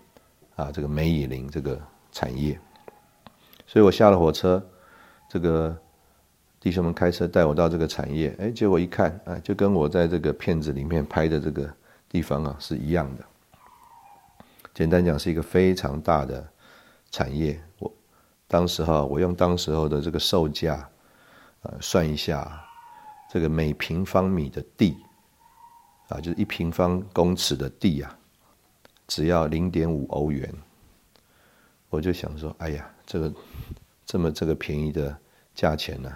[0.57, 1.79] 啊这个梅以林这个
[2.11, 2.59] 产业，
[3.65, 4.61] 所以我下了火车，
[5.29, 5.73] 这个
[6.59, 11.73] 弟兄们开车带我到这个产业，哎，结果一看啊，就跟我在这个片子里面拍的这个
[12.09, 13.23] 地方啊是一样的。
[14.73, 16.45] 简单讲，是一个非常大的
[17.09, 17.57] 产业。
[17.79, 17.89] 我
[18.47, 20.87] 当时哈，我用当时候的这个售价，
[21.63, 22.63] 呃，算一下，
[23.31, 24.97] 这个每平方米的地，
[26.09, 28.17] 啊，就是一平方公尺的地啊，
[29.07, 30.53] 只要零点五欧元。
[31.89, 33.33] 我就想说，哎呀，这个
[34.05, 35.15] 这么这个便宜的
[35.55, 36.11] 价钱呢，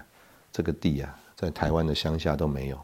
[0.52, 2.80] 这个地啊，在台湾的乡下都没有。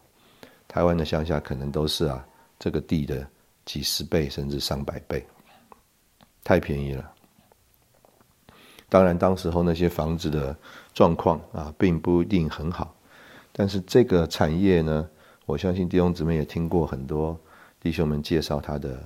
[0.67, 2.25] 台湾的乡下可能都是啊，
[2.57, 3.27] 这个地的
[3.65, 5.25] 几十倍甚至上百倍。
[6.43, 7.11] 太便宜了。
[8.93, 10.55] 当然，当时候那些房子的
[10.93, 12.95] 状况啊，并不一定很好。
[13.51, 15.09] 但是这个产业呢，
[15.47, 17.35] 我相信弟兄姊妹也听过很多
[17.81, 19.03] 弟兄们介绍它的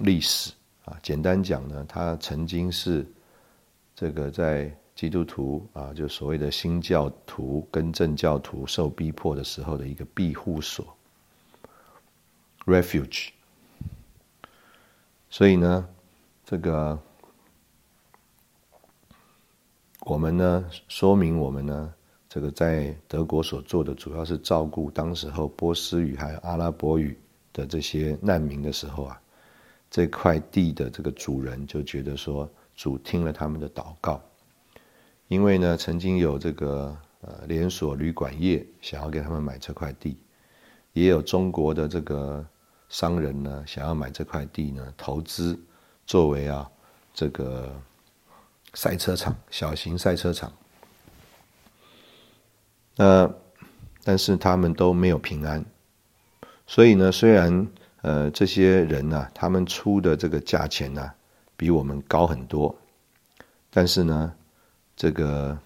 [0.00, 0.52] 历史
[0.84, 0.94] 啊。
[1.02, 3.06] 简单讲呢，它曾经是
[3.94, 10.86] 这个在基督徒啊，就所谓的新教徒跟正教徒受逼迫的时候的一个庇护所
[12.66, 13.30] （refuge）。
[15.30, 15.88] 所以呢。
[16.50, 16.98] 这个，
[20.00, 21.94] 我们呢，说明我们呢，
[22.28, 27.18] 这个在德国所做的，主要是照顾当时候波斯语还有阿拉伯语
[27.52, 29.20] 的这些难民的时候啊，
[29.90, 34.22] 这块地的这个主人就觉得说，主听了他们的祷告，
[35.26, 40.16] 因为呢，曾经有这个呃连锁旅馆业想要给他们买这块地，
[40.92, 42.46] 也有中国的这个
[42.88, 45.58] 商人呢想要买这块地呢投资。
[46.06, 46.70] 作为啊，
[47.12, 47.70] 这个
[48.78, 50.52] 赛车场，小型赛车场，
[52.94, 53.28] 那
[54.04, 55.64] 但是他们都没有平安，
[56.64, 57.66] 所以呢，虽然
[58.02, 61.10] 呃这些人呢，他们出的这个价钱呢
[61.56, 62.72] 比我们高很多，
[63.68, 64.32] 但是呢，
[64.94, 65.58] 这个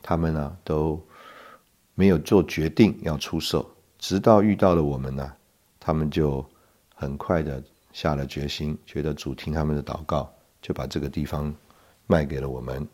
[0.00, 1.04] 他们呢都
[1.96, 5.32] 没有做决定要出售，直到遇到了我们呢，
[5.80, 6.48] 他们就
[6.94, 7.60] 很快的。
[7.92, 11.54] 下了决心，觉得主听他们的祷告，就把这个地方
[12.06, 12.86] 卖给了我们。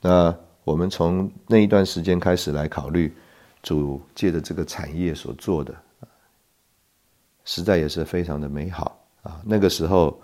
[0.00, 3.12] 那我们从那一段时间开始来考虑，
[3.62, 5.74] 主借着这个产业所做的，
[7.44, 9.40] 实在也是非常的美好啊。
[9.44, 10.20] 那个时候，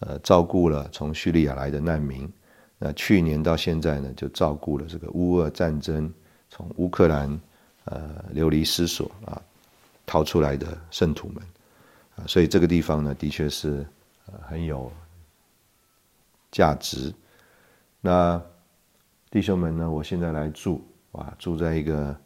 [0.00, 2.30] 呃，照顾了从叙利亚来的难民。
[2.78, 6.10] 那去年到现在呢，就照顾了这个乌俄战争
[6.48, 7.40] 从乌克兰
[7.84, 9.40] 呃流离失所啊
[10.06, 11.42] 逃出来的圣徒们。
[12.16, 13.86] 啊所以这个地方呢，的确是
[14.26, 14.90] 呃很有
[16.50, 17.12] 价值。
[18.00, 18.40] 那
[19.30, 20.82] 弟兄们呢，我现在来住，
[21.12, 22.16] 哇，住在一个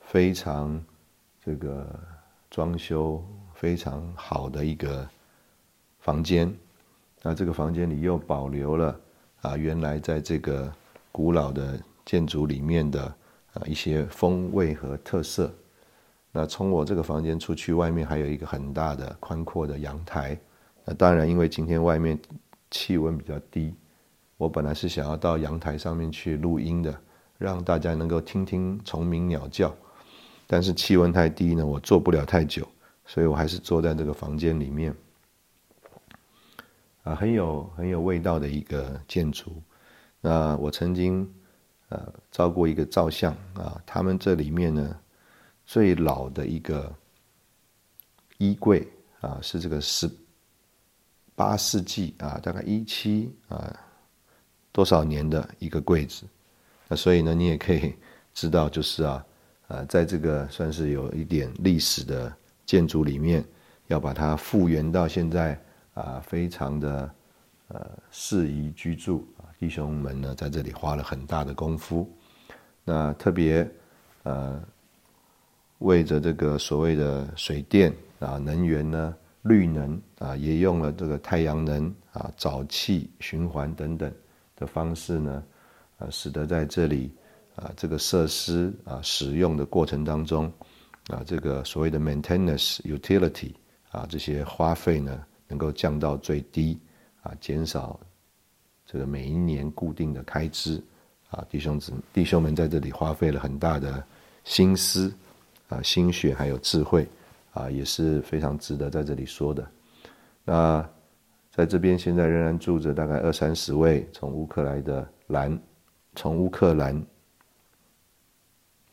[0.00, 0.82] 非常
[1.44, 1.88] 这个
[2.50, 5.08] 装修非常好的一个
[6.00, 6.52] 房间。
[7.22, 9.00] 那这个房间里又保留了
[9.40, 10.72] 啊，原来在这个
[11.10, 13.04] 古老的建筑里面的
[13.54, 15.52] 啊一些风味和特色。
[16.30, 20.38] 那从我这个房间出去，外面还有一个很大的、宽阔的阳台。
[20.84, 22.18] 那当然，因为今天外面
[22.70, 23.74] 气温比较低，
[24.36, 26.94] 我本来是想要到阳台上面去录音的，
[27.38, 29.74] 让大家能够听听虫鸣鸟叫。
[30.46, 32.66] 但是气温太低呢，我坐不了太久，
[33.06, 34.94] 所以我还是坐在这个房间里面。
[37.04, 39.62] 啊，很有很有味道的一个建筑。
[40.20, 41.28] 那我曾经
[41.88, 44.96] 呃照过一个照相啊，他们这里面呢。
[45.64, 46.92] 最老的一个
[48.36, 48.86] 衣柜
[49.20, 50.10] 啊，是这个十
[51.34, 53.74] 八世纪啊，大概一七啊
[54.70, 56.24] 多少年的一个柜子。
[56.88, 57.94] 那所以呢，你也可以
[58.34, 59.26] 知道，就是啊，
[59.68, 62.32] 呃，在这个算是有一点历史的
[62.66, 63.44] 建筑里面，
[63.86, 65.58] 要把它复原到现在
[65.94, 67.14] 啊，非常的
[67.68, 69.46] 呃适宜居住啊。
[69.58, 72.10] 弟兄们呢，在这里花了很大的功夫。
[72.84, 73.68] 那特别
[74.22, 74.62] 呃。
[75.78, 84.12] 为着这个所谓的水电啊，能源呢，绿能啊，也用了这个太阳能啊，沼气循环等等
[84.56, 85.42] 的方式呢，
[85.98, 87.12] 啊，使得在这里
[87.54, 90.52] 啊，这个设施啊使用的过程当中
[91.08, 93.52] 啊，这个所谓的 maintenance utility
[93.90, 96.78] 啊，这些花费呢，能够降到最低
[97.22, 97.98] 啊，减少
[98.86, 100.82] 这个每一年固定的开支
[101.30, 104.04] 啊，弟兄子弟兄们在这里花费了很大的
[104.44, 105.12] 心思。
[105.68, 107.08] 啊，心血还有智慧，
[107.52, 109.66] 啊，也是非常值得在这里说的。
[110.44, 110.90] 那
[111.50, 115.60] 在这边现在仍然住着大概二三十位从乌克兰的兰，
[116.14, 117.04] 从乌克兰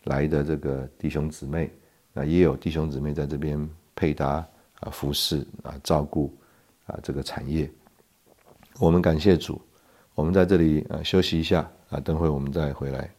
[0.04, 1.72] 来的这个弟兄姊妹，
[2.14, 4.46] 那也有弟兄姊妹在这边配搭
[4.82, 6.38] 啊、服侍啊、照顾
[6.86, 7.72] 啊这个产业。
[8.80, 9.62] 我们感谢主，
[10.16, 13.10] 我们在这里啊休息一下啊，等会我们再回来。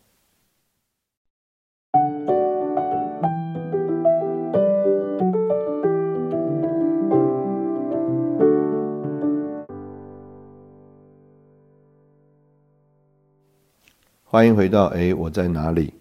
[14.32, 15.92] 欢迎回到哎，我在哪里？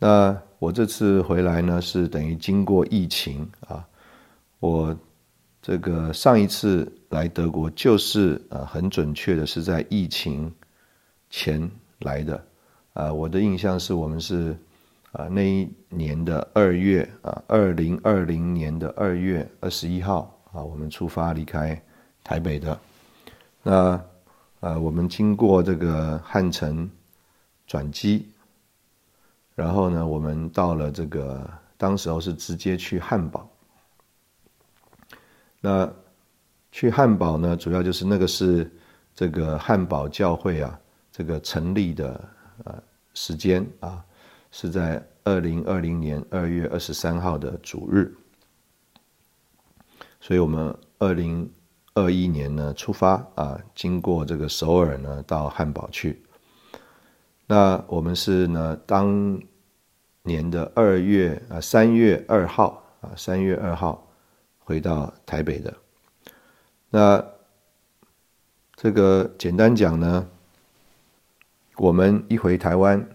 [0.00, 3.86] 那我这次回来呢，是等于经过疫情啊。
[4.58, 4.98] 我
[5.62, 10.52] 这个上一次来德国，就是呃很准确的是在疫情
[11.30, 12.44] 前来的
[12.92, 13.12] 啊。
[13.12, 14.58] 我的印象是我们是
[15.12, 21.80] 啊那一年的二月啊，二零二零年的二月二十一号啊，我们出发离开
[22.24, 22.76] 台北的。
[23.62, 24.04] 那
[24.66, 26.90] 呃，我们经过这个汉城。
[27.68, 28.24] 转机，
[29.56, 31.44] 然后呢，我们到了这个，
[31.76, 33.50] 当时候是直接去汉堡。
[35.60, 35.92] 那
[36.70, 38.70] 去汉堡呢，主要就是那个是
[39.16, 40.78] 这个汉堡教会啊，
[41.10, 42.24] 这个成立的
[42.62, 42.80] 呃
[43.14, 44.04] 时间啊，
[44.52, 48.14] 是在二零二零年二月二十三号的主日，
[50.20, 51.50] 所以我们二零
[51.96, 56.22] 二一年呢出发啊，经过这个首尔呢，到汉堡去。
[57.46, 59.40] 那我们是呢，当
[60.22, 64.06] 年的二月啊，三月二号啊，三月二号
[64.58, 65.74] 回到台北的。
[66.90, 67.24] 那
[68.74, 70.28] 这个简单讲呢，
[71.76, 73.08] 我们一回台湾，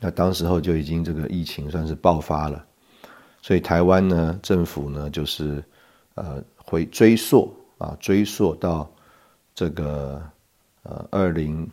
[0.00, 2.66] 那当时候就已经这个疫情算是爆发了，
[3.40, 5.64] 所以台湾呢政府呢就是
[6.16, 6.44] 呃
[6.74, 8.90] 回追溯啊，追溯到
[9.54, 10.20] 这个
[10.82, 11.70] 呃二零。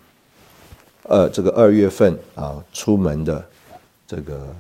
[1.06, 3.44] 二，这个二月份啊，出门的
[4.06, 4.56] 这个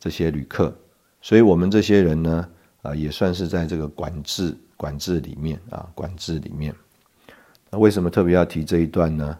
[0.00, 0.74] 这些旅客，
[1.20, 2.48] 所以我们这些人呢，
[2.80, 6.74] 啊，也算是在这个管制管制里面啊，管制里面。
[7.70, 9.38] 那为什么特别要提这一段呢？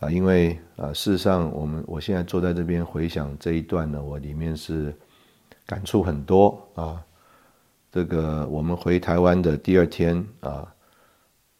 [0.00, 4.92] 啊，因为啊，事实上，我们我现在坐在这边回想这一段呢，我里面是
[5.66, 7.04] 感触很多啊。
[7.92, 10.72] 这个我们回台湾的第二天啊，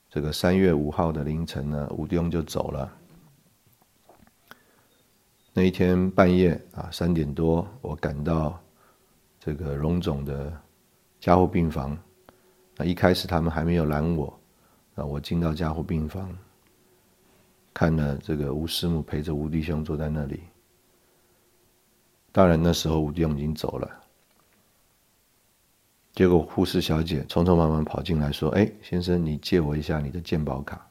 [0.09, 2.93] 这个三月五号的凌晨呢，吴弟兄就走了。
[5.53, 8.57] 那一天半夜啊，三点多，我赶到
[9.41, 10.57] 这个荣总的
[11.19, 11.99] 加护病房。
[12.77, 14.33] 那一开始他们还没有拦我，
[14.95, 16.33] 啊，我进到加护病房，
[17.75, 20.45] 看了这个吴师母陪着吴弟兄坐在那里。
[22.31, 23.91] 当然那时候吴弟兄已经走了。
[26.15, 30.87] 结果护士小姐匆匆忙忙跑进来说：“哎，先生，你借我一下你的健保卡。”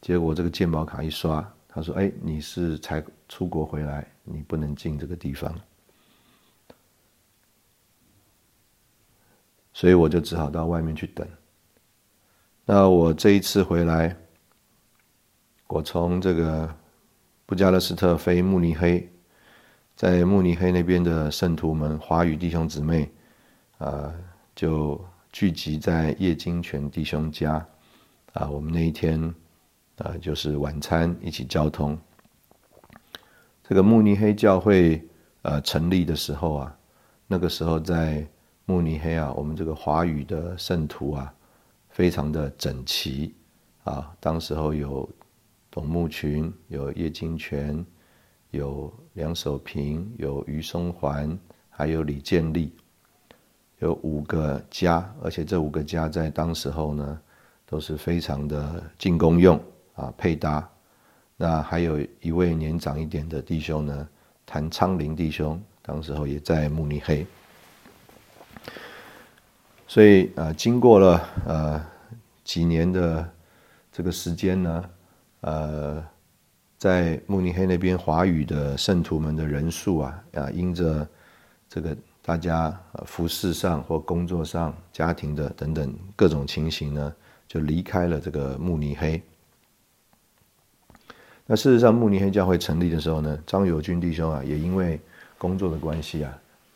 [0.00, 1.46] 结果这个健保卡一刷。
[1.72, 5.54] 他说：“哎，你是才出国回来，你不能进这个地方，
[9.72, 11.24] 所以我就只好到外面去等。
[12.64, 14.16] 那我这一次回来，
[15.68, 16.74] 我从这个
[17.46, 19.08] 布加勒斯特飞慕尼黑，
[19.94, 23.08] 在慕尼黑那边的圣徒们、华语弟兄姊妹
[23.80, 24.14] 啊，
[24.54, 27.66] 就聚集在叶金泉弟兄家
[28.34, 29.34] 啊，我们那一天。”
[30.00, 31.98] 啊，就是晚餐一起交通。
[33.62, 35.06] 这个慕尼黑教会
[35.42, 36.74] 呃成立的时候啊，
[37.26, 38.26] 那个时候在
[38.64, 41.34] 慕尼黑啊，我们这个华语的圣徒啊，
[41.90, 43.34] 非常的整齐
[43.84, 44.10] 啊。
[44.20, 45.06] 当时候有
[45.70, 47.84] 董木群，有叶金泉，
[48.52, 52.74] 有梁守平，有于松环，还有李建立，
[53.80, 57.20] 有五个家，而且这五个家在当时候呢，
[57.66, 59.60] 都是非常的进攻用。
[59.94, 60.66] 啊，配搭，
[61.36, 64.08] 那还有一位年长一点的弟兄呢，
[64.46, 67.26] 谭昌林弟兄，当时候也在慕尼黑，
[69.86, 71.86] 所以啊，经过了呃
[72.44, 73.30] 几年的
[73.92, 74.90] 这个时间呢，
[75.42, 76.02] 呃，
[76.78, 81.06] 在慕尼黑那边华语的圣徒们的人数啊啊，因着
[81.68, 81.94] 这个
[82.30, 87.12] 大家服饰上或工作上、家庭的等等各种情形呢，
[87.48, 89.20] 就离开了这个慕尼黑。
[91.44, 95.00] 那事实上，慕尼黑教会成立的时候呢，张友军弟兄啊，也因为
[95.38, 96.32] 工作的关系啊，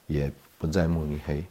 [0.09, 0.29] 也
[0.59, 1.45] 不在慕尼黑。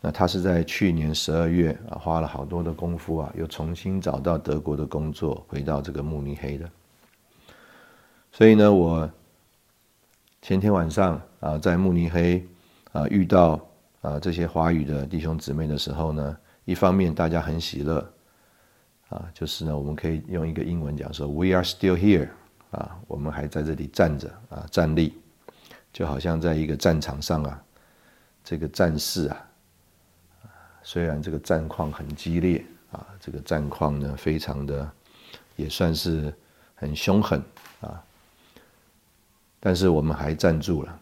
[0.00, 6.68] 那他是在去年十二月啊，花了好多的功夫啊，又重新找到德国的工作，回到这个慕尼黑的。
[8.32, 9.08] 所以呢，我
[10.42, 12.44] 前天晚上啊，在慕尼黑
[12.94, 13.60] 啊遇到
[14.00, 18.10] 啊这些华语的弟兄姊妹的时候呢，一方面大家很喜乐。
[19.10, 22.30] 啊，就是呢，我们可以用一个英文讲说，“We are still here”，
[22.70, 25.12] 啊，我们还在这里站着啊，站立。
[25.92, 27.62] 就好像在一个战场上啊，
[28.42, 29.46] 这个战事啊，
[30.82, 34.90] 虽然这个战况很激烈啊，这个战况呢非常的
[35.54, 36.34] 也算是
[36.74, 37.40] 很凶狠
[37.82, 38.02] 啊，
[39.60, 41.00] 但是我们还站住了。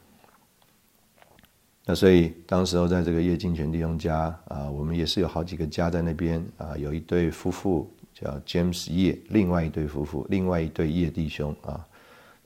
[1.85, 11.85] 那所以当时候在这个叶金泉弟兄家啊，我们也是有好几个家在那边啊，有一对夫妇叫 James 叶，另外一对夫妇，另外一对叶弟兄啊，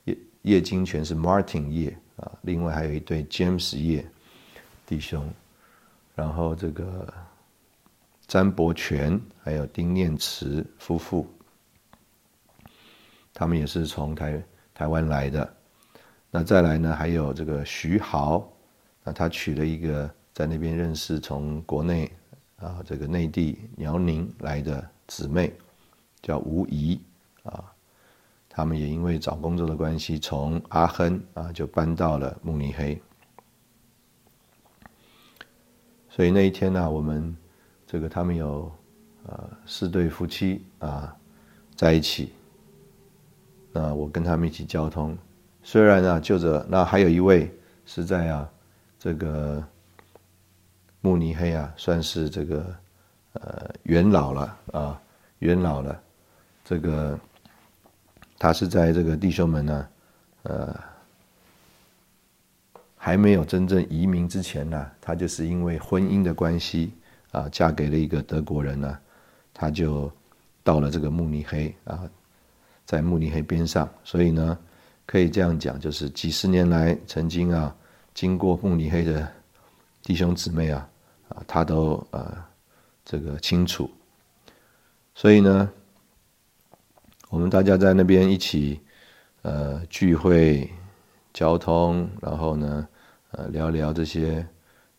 [0.05, 4.03] 叶叶金泉是 Martin 叶啊，另外还有一对 James 叶
[4.87, 5.31] 弟兄，
[6.15, 7.13] 然后这个
[8.25, 11.27] 詹伯全还有丁念慈夫妇，
[13.35, 15.47] 他们也是从台台湾来的。
[16.31, 18.51] 那再来呢，还有这个徐豪。
[19.07, 22.11] 那他娶了一个在那边认识从国内
[22.57, 25.49] 啊这个内地辽宁来的姊妹，
[26.21, 26.99] 叫吴怡
[27.43, 27.63] 啊。
[28.49, 33.01] 他们也因为找工作的关系，从阿亨啊就搬到了慕尼黑。
[36.09, 37.33] 所以那一天呢，我们
[37.85, 38.69] 这个他们有
[39.25, 41.15] 呃四对夫妻啊
[41.77, 42.33] 在一起。
[43.71, 45.17] 那我跟他们一起交通，
[45.63, 47.49] 虽然啊就着那还有一位
[47.85, 48.51] 是在啊。
[48.99, 49.63] 这个
[51.01, 52.75] 慕尼黑啊，算是这个
[53.33, 55.01] 呃元老了啊，
[55.39, 56.01] 元老了。
[56.65, 57.17] 这个
[58.39, 59.87] 他是在这个弟兄们呢，
[60.43, 60.75] 呃，
[62.97, 66.91] 还没有真正移民之前呢，他就是因为婚姻的关系
[67.31, 68.97] 啊，嫁给了一个德国人呢，
[69.53, 70.11] 他就
[70.63, 72.09] 到了这个慕尼黑啊，
[72.85, 74.57] 在慕尼黑边上，所以呢，
[75.05, 77.73] 可以这样讲，就是几十年来曾经啊。
[78.17, 79.31] 经过慕尼黑的
[80.01, 80.89] 弟兄姊妹啊，
[81.29, 82.35] 啊，他都呃
[83.05, 83.87] 这个清楚，
[85.13, 85.71] 所以呢，
[87.29, 88.81] 我们大家在那边一起
[89.43, 90.67] 呃聚会、
[91.31, 92.87] 交通，然后呢
[93.29, 94.43] 呃聊聊这些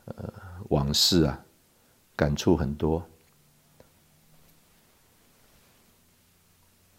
[0.04, 0.32] 呃
[0.68, 1.44] 往事啊，
[2.14, 3.04] 感触很多。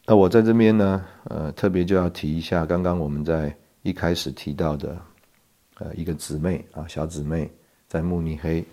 [0.05, 5.01] 那我在这边呢，呃，特别就要提一下，刚刚我们在一开始提到的。
[5.79, 7.49] 呃，一个姊妹啊，小姊妹
[7.87, 8.65] 在慕尼黑，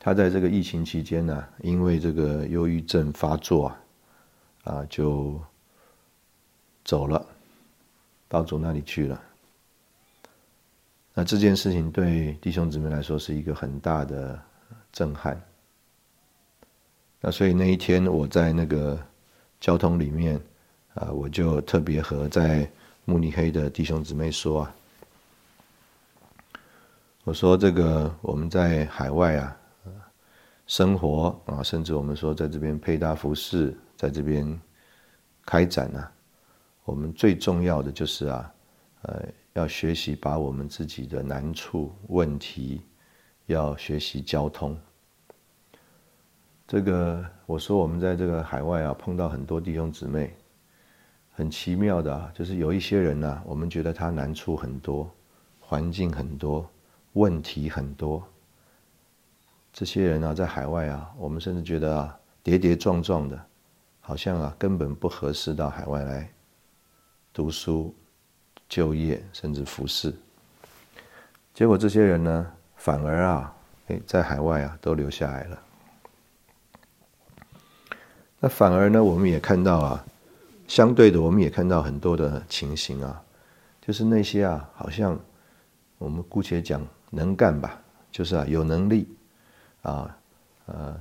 [0.00, 3.76] 她在这个疫情期间呢，因为这个忧郁症发作啊，
[4.64, 5.38] 啊，就
[6.82, 7.26] 走了，
[8.26, 9.20] 到主那里去了。
[11.12, 14.40] 那这件事情对弟兄姊妹来说是一个很大的
[14.92, 15.38] 震撼。
[17.20, 18.98] 那所以那一天我在那个
[19.60, 20.40] 交通里面
[20.94, 22.66] 啊，我就特别和在
[23.04, 24.74] 慕尼黑的弟兄姊妹说啊。
[27.26, 29.58] 我说这个我们在海外啊，
[30.68, 34.60] 生活啊，甚至我们说在这边配搭服饰，在这边
[35.44, 36.08] 开展呢，
[36.84, 38.54] 我们最重要的就是啊，
[39.02, 39.24] 呃，
[39.54, 42.80] 要学习把我们自己的难处、问题，
[43.46, 44.78] 要学习交通。
[46.64, 50.32] 这个我说我们在这个海外啊，碰到很多弟兄姊妹，
[51.32, 55.10] 很奇妙的，就是有一些人呢，我们觉得他难处很多，
[55.58, 56.64] 环境很多。
[57.16, 58.22] 问题很多，
[59.72, 63.42] 这些人啊，在海外啊，我们甚至觉得啊，跌跌撞撞的，
[64.02, 66.30] 好像啊，根本不合适到海外来
[67.32, 67.94] 读书、
[68.68, 70.14] 就业，甚至服侍。
[71.54, 73.56] 结果这些人呢，反而啊，
[73.86, 75.62] 哎，在海外啊，都留下来了。
[78.38, 80.04] 那反而呢，我们也看到啊，
[80.68, 83.22] 相对的，我们也看到很多的情形啊，
[83.80, 85.18] 就是那些啊，好像
[85.96, 86.86] 我们姑且讲。
[87.10, 87.80] 能干吧，
[88.10, 89.08] 就是啊，有能力，
[89.82, 90.16] 啊，
[90.66, 91.00] 呃，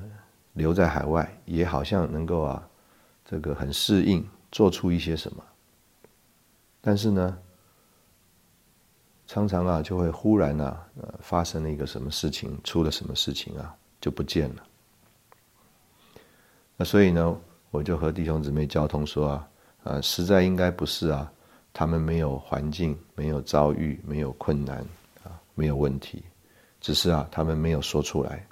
[0.54, 2.68] 留在海外也好像能够啊，
[3.26, 5.44] 这个很适应，做出一些什么。
[6.82, 7.38] 但是呢，
[9.28, 14.64] 常常啊，就会忽然啊，呃，发生了一个什么事情，出了什么事情啊，就不见了。
[16.78, 17.36] 那所以呢，
[17.72, 19.48] 我就和弟兄姊妹交通说啊，
[19.84, 21.32] 呃，实在应该不是啊，
[21.74, 24.86] 他们没有环境，没有遭遇，没有困难。
[25.56, 26.24] 没有问题，
[26.80, 28.46] 只是啊，他们没有说出来。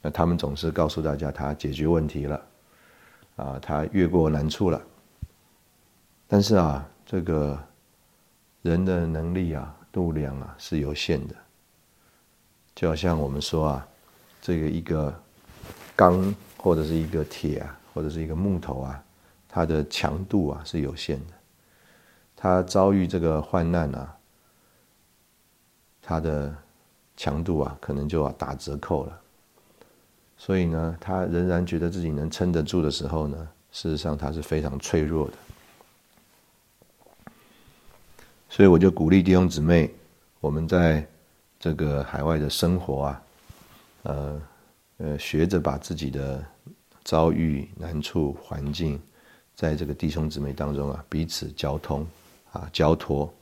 [0.00, 2.42] 那他们总是告诉大家，他解决问题了，
[3.36, 4.80] 啊，他越过难处了。
[6.28, 7.58] 但是啊，这个
[8.62, 11.34] 人的能力啊，度量啊是有限的。
[12.74, 13.88] 就好像我们说啊，
[14.40, 15.14] 这个一个
[15.96, 19.02] 钢或者是一个铁啊，或者是一个木头啊，
[19.48, 21.34] 它的强度啊是有限的。
[22.36, 24.16] 它遭遇这个患难啊。
[26.04, 26.54] 它的
[27.16, 29.20] 强度啊，可能就要打折扣了。
[30.36, 35.34] 所以呢，他仍然觉得自己能撑得住的时候呢，事实上他是非常脆弱的。
[38.50, 39.90] 所以我就鼓励弟兄姊妹，
[40.40, 41.06] 我们在
[41.58, 43.22] 这个海外的生活啊，
[44.02, 44.42] 呃
[44.98, 46.44] 呃，学着把自己的
[47.04, 49.00] 遭遇、难处、环境，
[49.54, 52.06] 在这个弟兄姊妹当中啊，彼此交通
[52.52, 53.32] 啊，交托，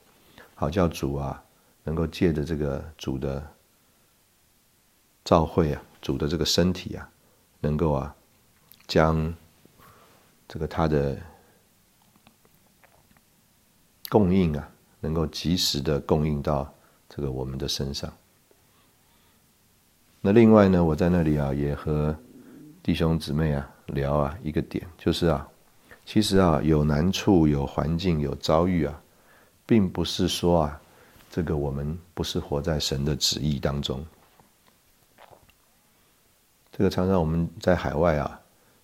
[0.55, 1.43] 好叫主啊，
[1.85, 3.47] 能够借着这个主的
[5.24, 7.09] 召会啊，主的这个身体啊，
[7.61, 8.14] 能够啊，
[8.87, 9.35] 将
[10.47, 11.18] 这个他的
[14.09, 14.68] 供应啊。
[15.05, 16.72] 能够及时的供应到
[17.09, 18.09] 这个我们的身上。
[20.20, 22.16] 那另外呢，我在那里啊，也和
[22.85, 25.49] 弟兄姊妹啊聊啊一个点，就是啊，
[26.07, 29.03] 其实啊有难处、有环境、有遭遇啊，
[29.66, 30.80] 并不是说啊，
[31.35, 34.05] 这个我们不是活在神的旨意当中。
[36.70, 38.41] 这个常常我们在海外啊，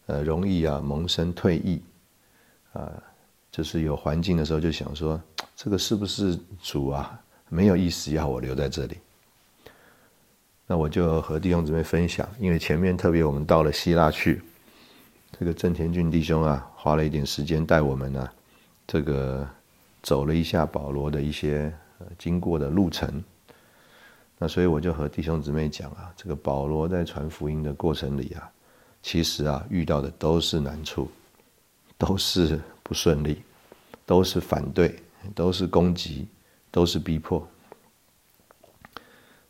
[0.07, 1.82] 呃，容易啊萌生退意
[2.72, 2.90] 啊。
[3.51, 5.20] 就是有环境的时候，就想说，
[5.55, 7.20] 这个是不是主啊？
[7.51, 8.96] 没有意思要我留在这里。
[10.66, 14.40] 那我就和弟兄姊妹分享，因为前面特别我们到了希腊去，
[15.38, 18.30] 这个郑田俊弟兄啊，花了一点时间带我们呢，
[18.86, 19.46] 这个
[20.03, 21.70] 走了一下保罗的一些
[22.18, 23.22] 经过的路程。
[24.38, 28.51] 那所以我就和弟兄姊妹讲啊，这个保罗在传福音的过程里啊，
[29.03, 31.11] 其实啊遇到的都是难处，
[31.96, 33.42] 都是不顺利。
[34.07, 34.99] 都是反对，
[35.34, 36.26] 都是攻击，
[36.70, 37.46] 都是逼迫。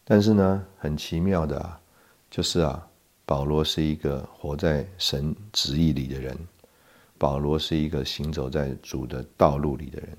[0.05, 1.81] 但是呢，很奇妙的啊，
[2.29, 2.85] 就是啊，
[3.25, 6.37] 保罗是一个活在神旨意里的人，
[7.19, 10.19] 保罗是一个行走在主的道路里的人。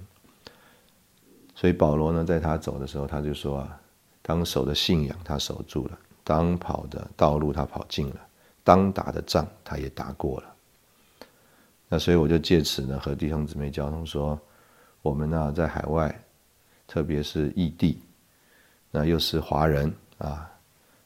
[1.60, 3.82] 所以保罗呢，在他走的时候，他就说啊，
[4.22, 8.16] 当守的信仰他守住了，当跑的道路他跑尽了，
[8.64, 10.56] 当打的仗他也打过了。
[11.90, 14.40] 那所以我就借此呢和弟兄姊妹交通说，
[15.02, 16.18] 我们呢在海外，
[16.88, 18.00] 特别是异地，
[18.90, 20.50] 那又是华人啊，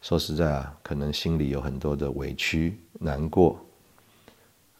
[0.03, 3.59] 说实在啊，可能心里有很多的委屈、难过，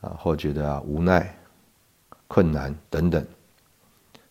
[0.02, 1.36] 啊，或觉得啊无奈、
[2.28, 3.26] 困难等等。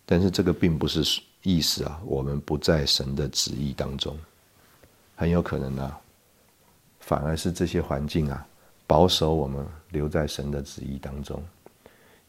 [0.06, 1.02] 但是这个并不是
[1.42, 4.16] 意思啊，我们不在神的旨意当中，
[5.16, 5.96] 很有可能呢，
[7.00, 8.46] 反而是这些环境啊，
[8.86, 11.42] 保守我们留在神的旨意当中。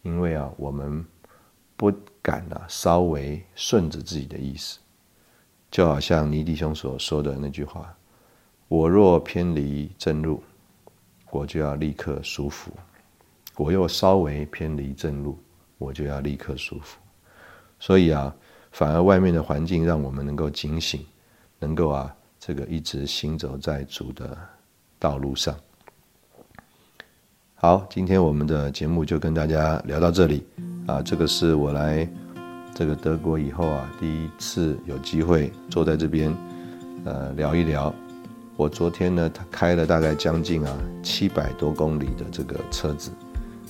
[0.01, 1.05] 因为啊，我们
[1.77, 1.91] 不
[2.21, 4.79] 敢啊，稍微顺着自己的意思，
[5.71, 7.95] 就好像尼弟兄所说的那句话
[8.67, 10.43] ：“我若偏离正路，
[11.29, 12.71] 我就要立刻舒服；
[13.55, 15.37] 我又稍微偏离正路，
[15.77, 16.97] 我就要立刻舒服。”
[17.79, 18.35] 所以啊，
[18.73, 21.05] 反而外面的环境让我们能够警醒，
[21.59, 24.35] 能够啊，这个一直行走在主的
[24.97, 25.55] 道路上。
[27.53, 30.43] 好，今天我们的节目就跟大家聊到这里，
[30.87, 32.09] 啊，这个是我来
[32.73, 36.35] 这个德国以后啊，第一次有机会坐在这边，
[37.05, 37.93] 呃，聊一聊。
[38.57, 43.11] 我昨天呢，他开了大概将近啊七百多公里的这个车子，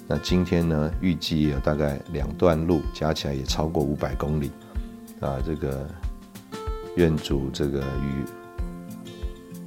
[0.08, 4.50] 那今天呢，预计有大概两段路加起来也超过五百公里，
[5.24, 5.88] 啊，这个
[6.98, 8.26] 愿主这个与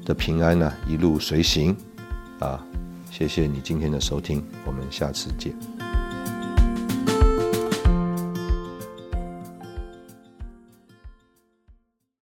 [0.05, 1.77] 的平安呢一路随行，
[2.39, 2.63] 啊。
[3.11, 5.76] 谢谢你今天的收听，我们下次见。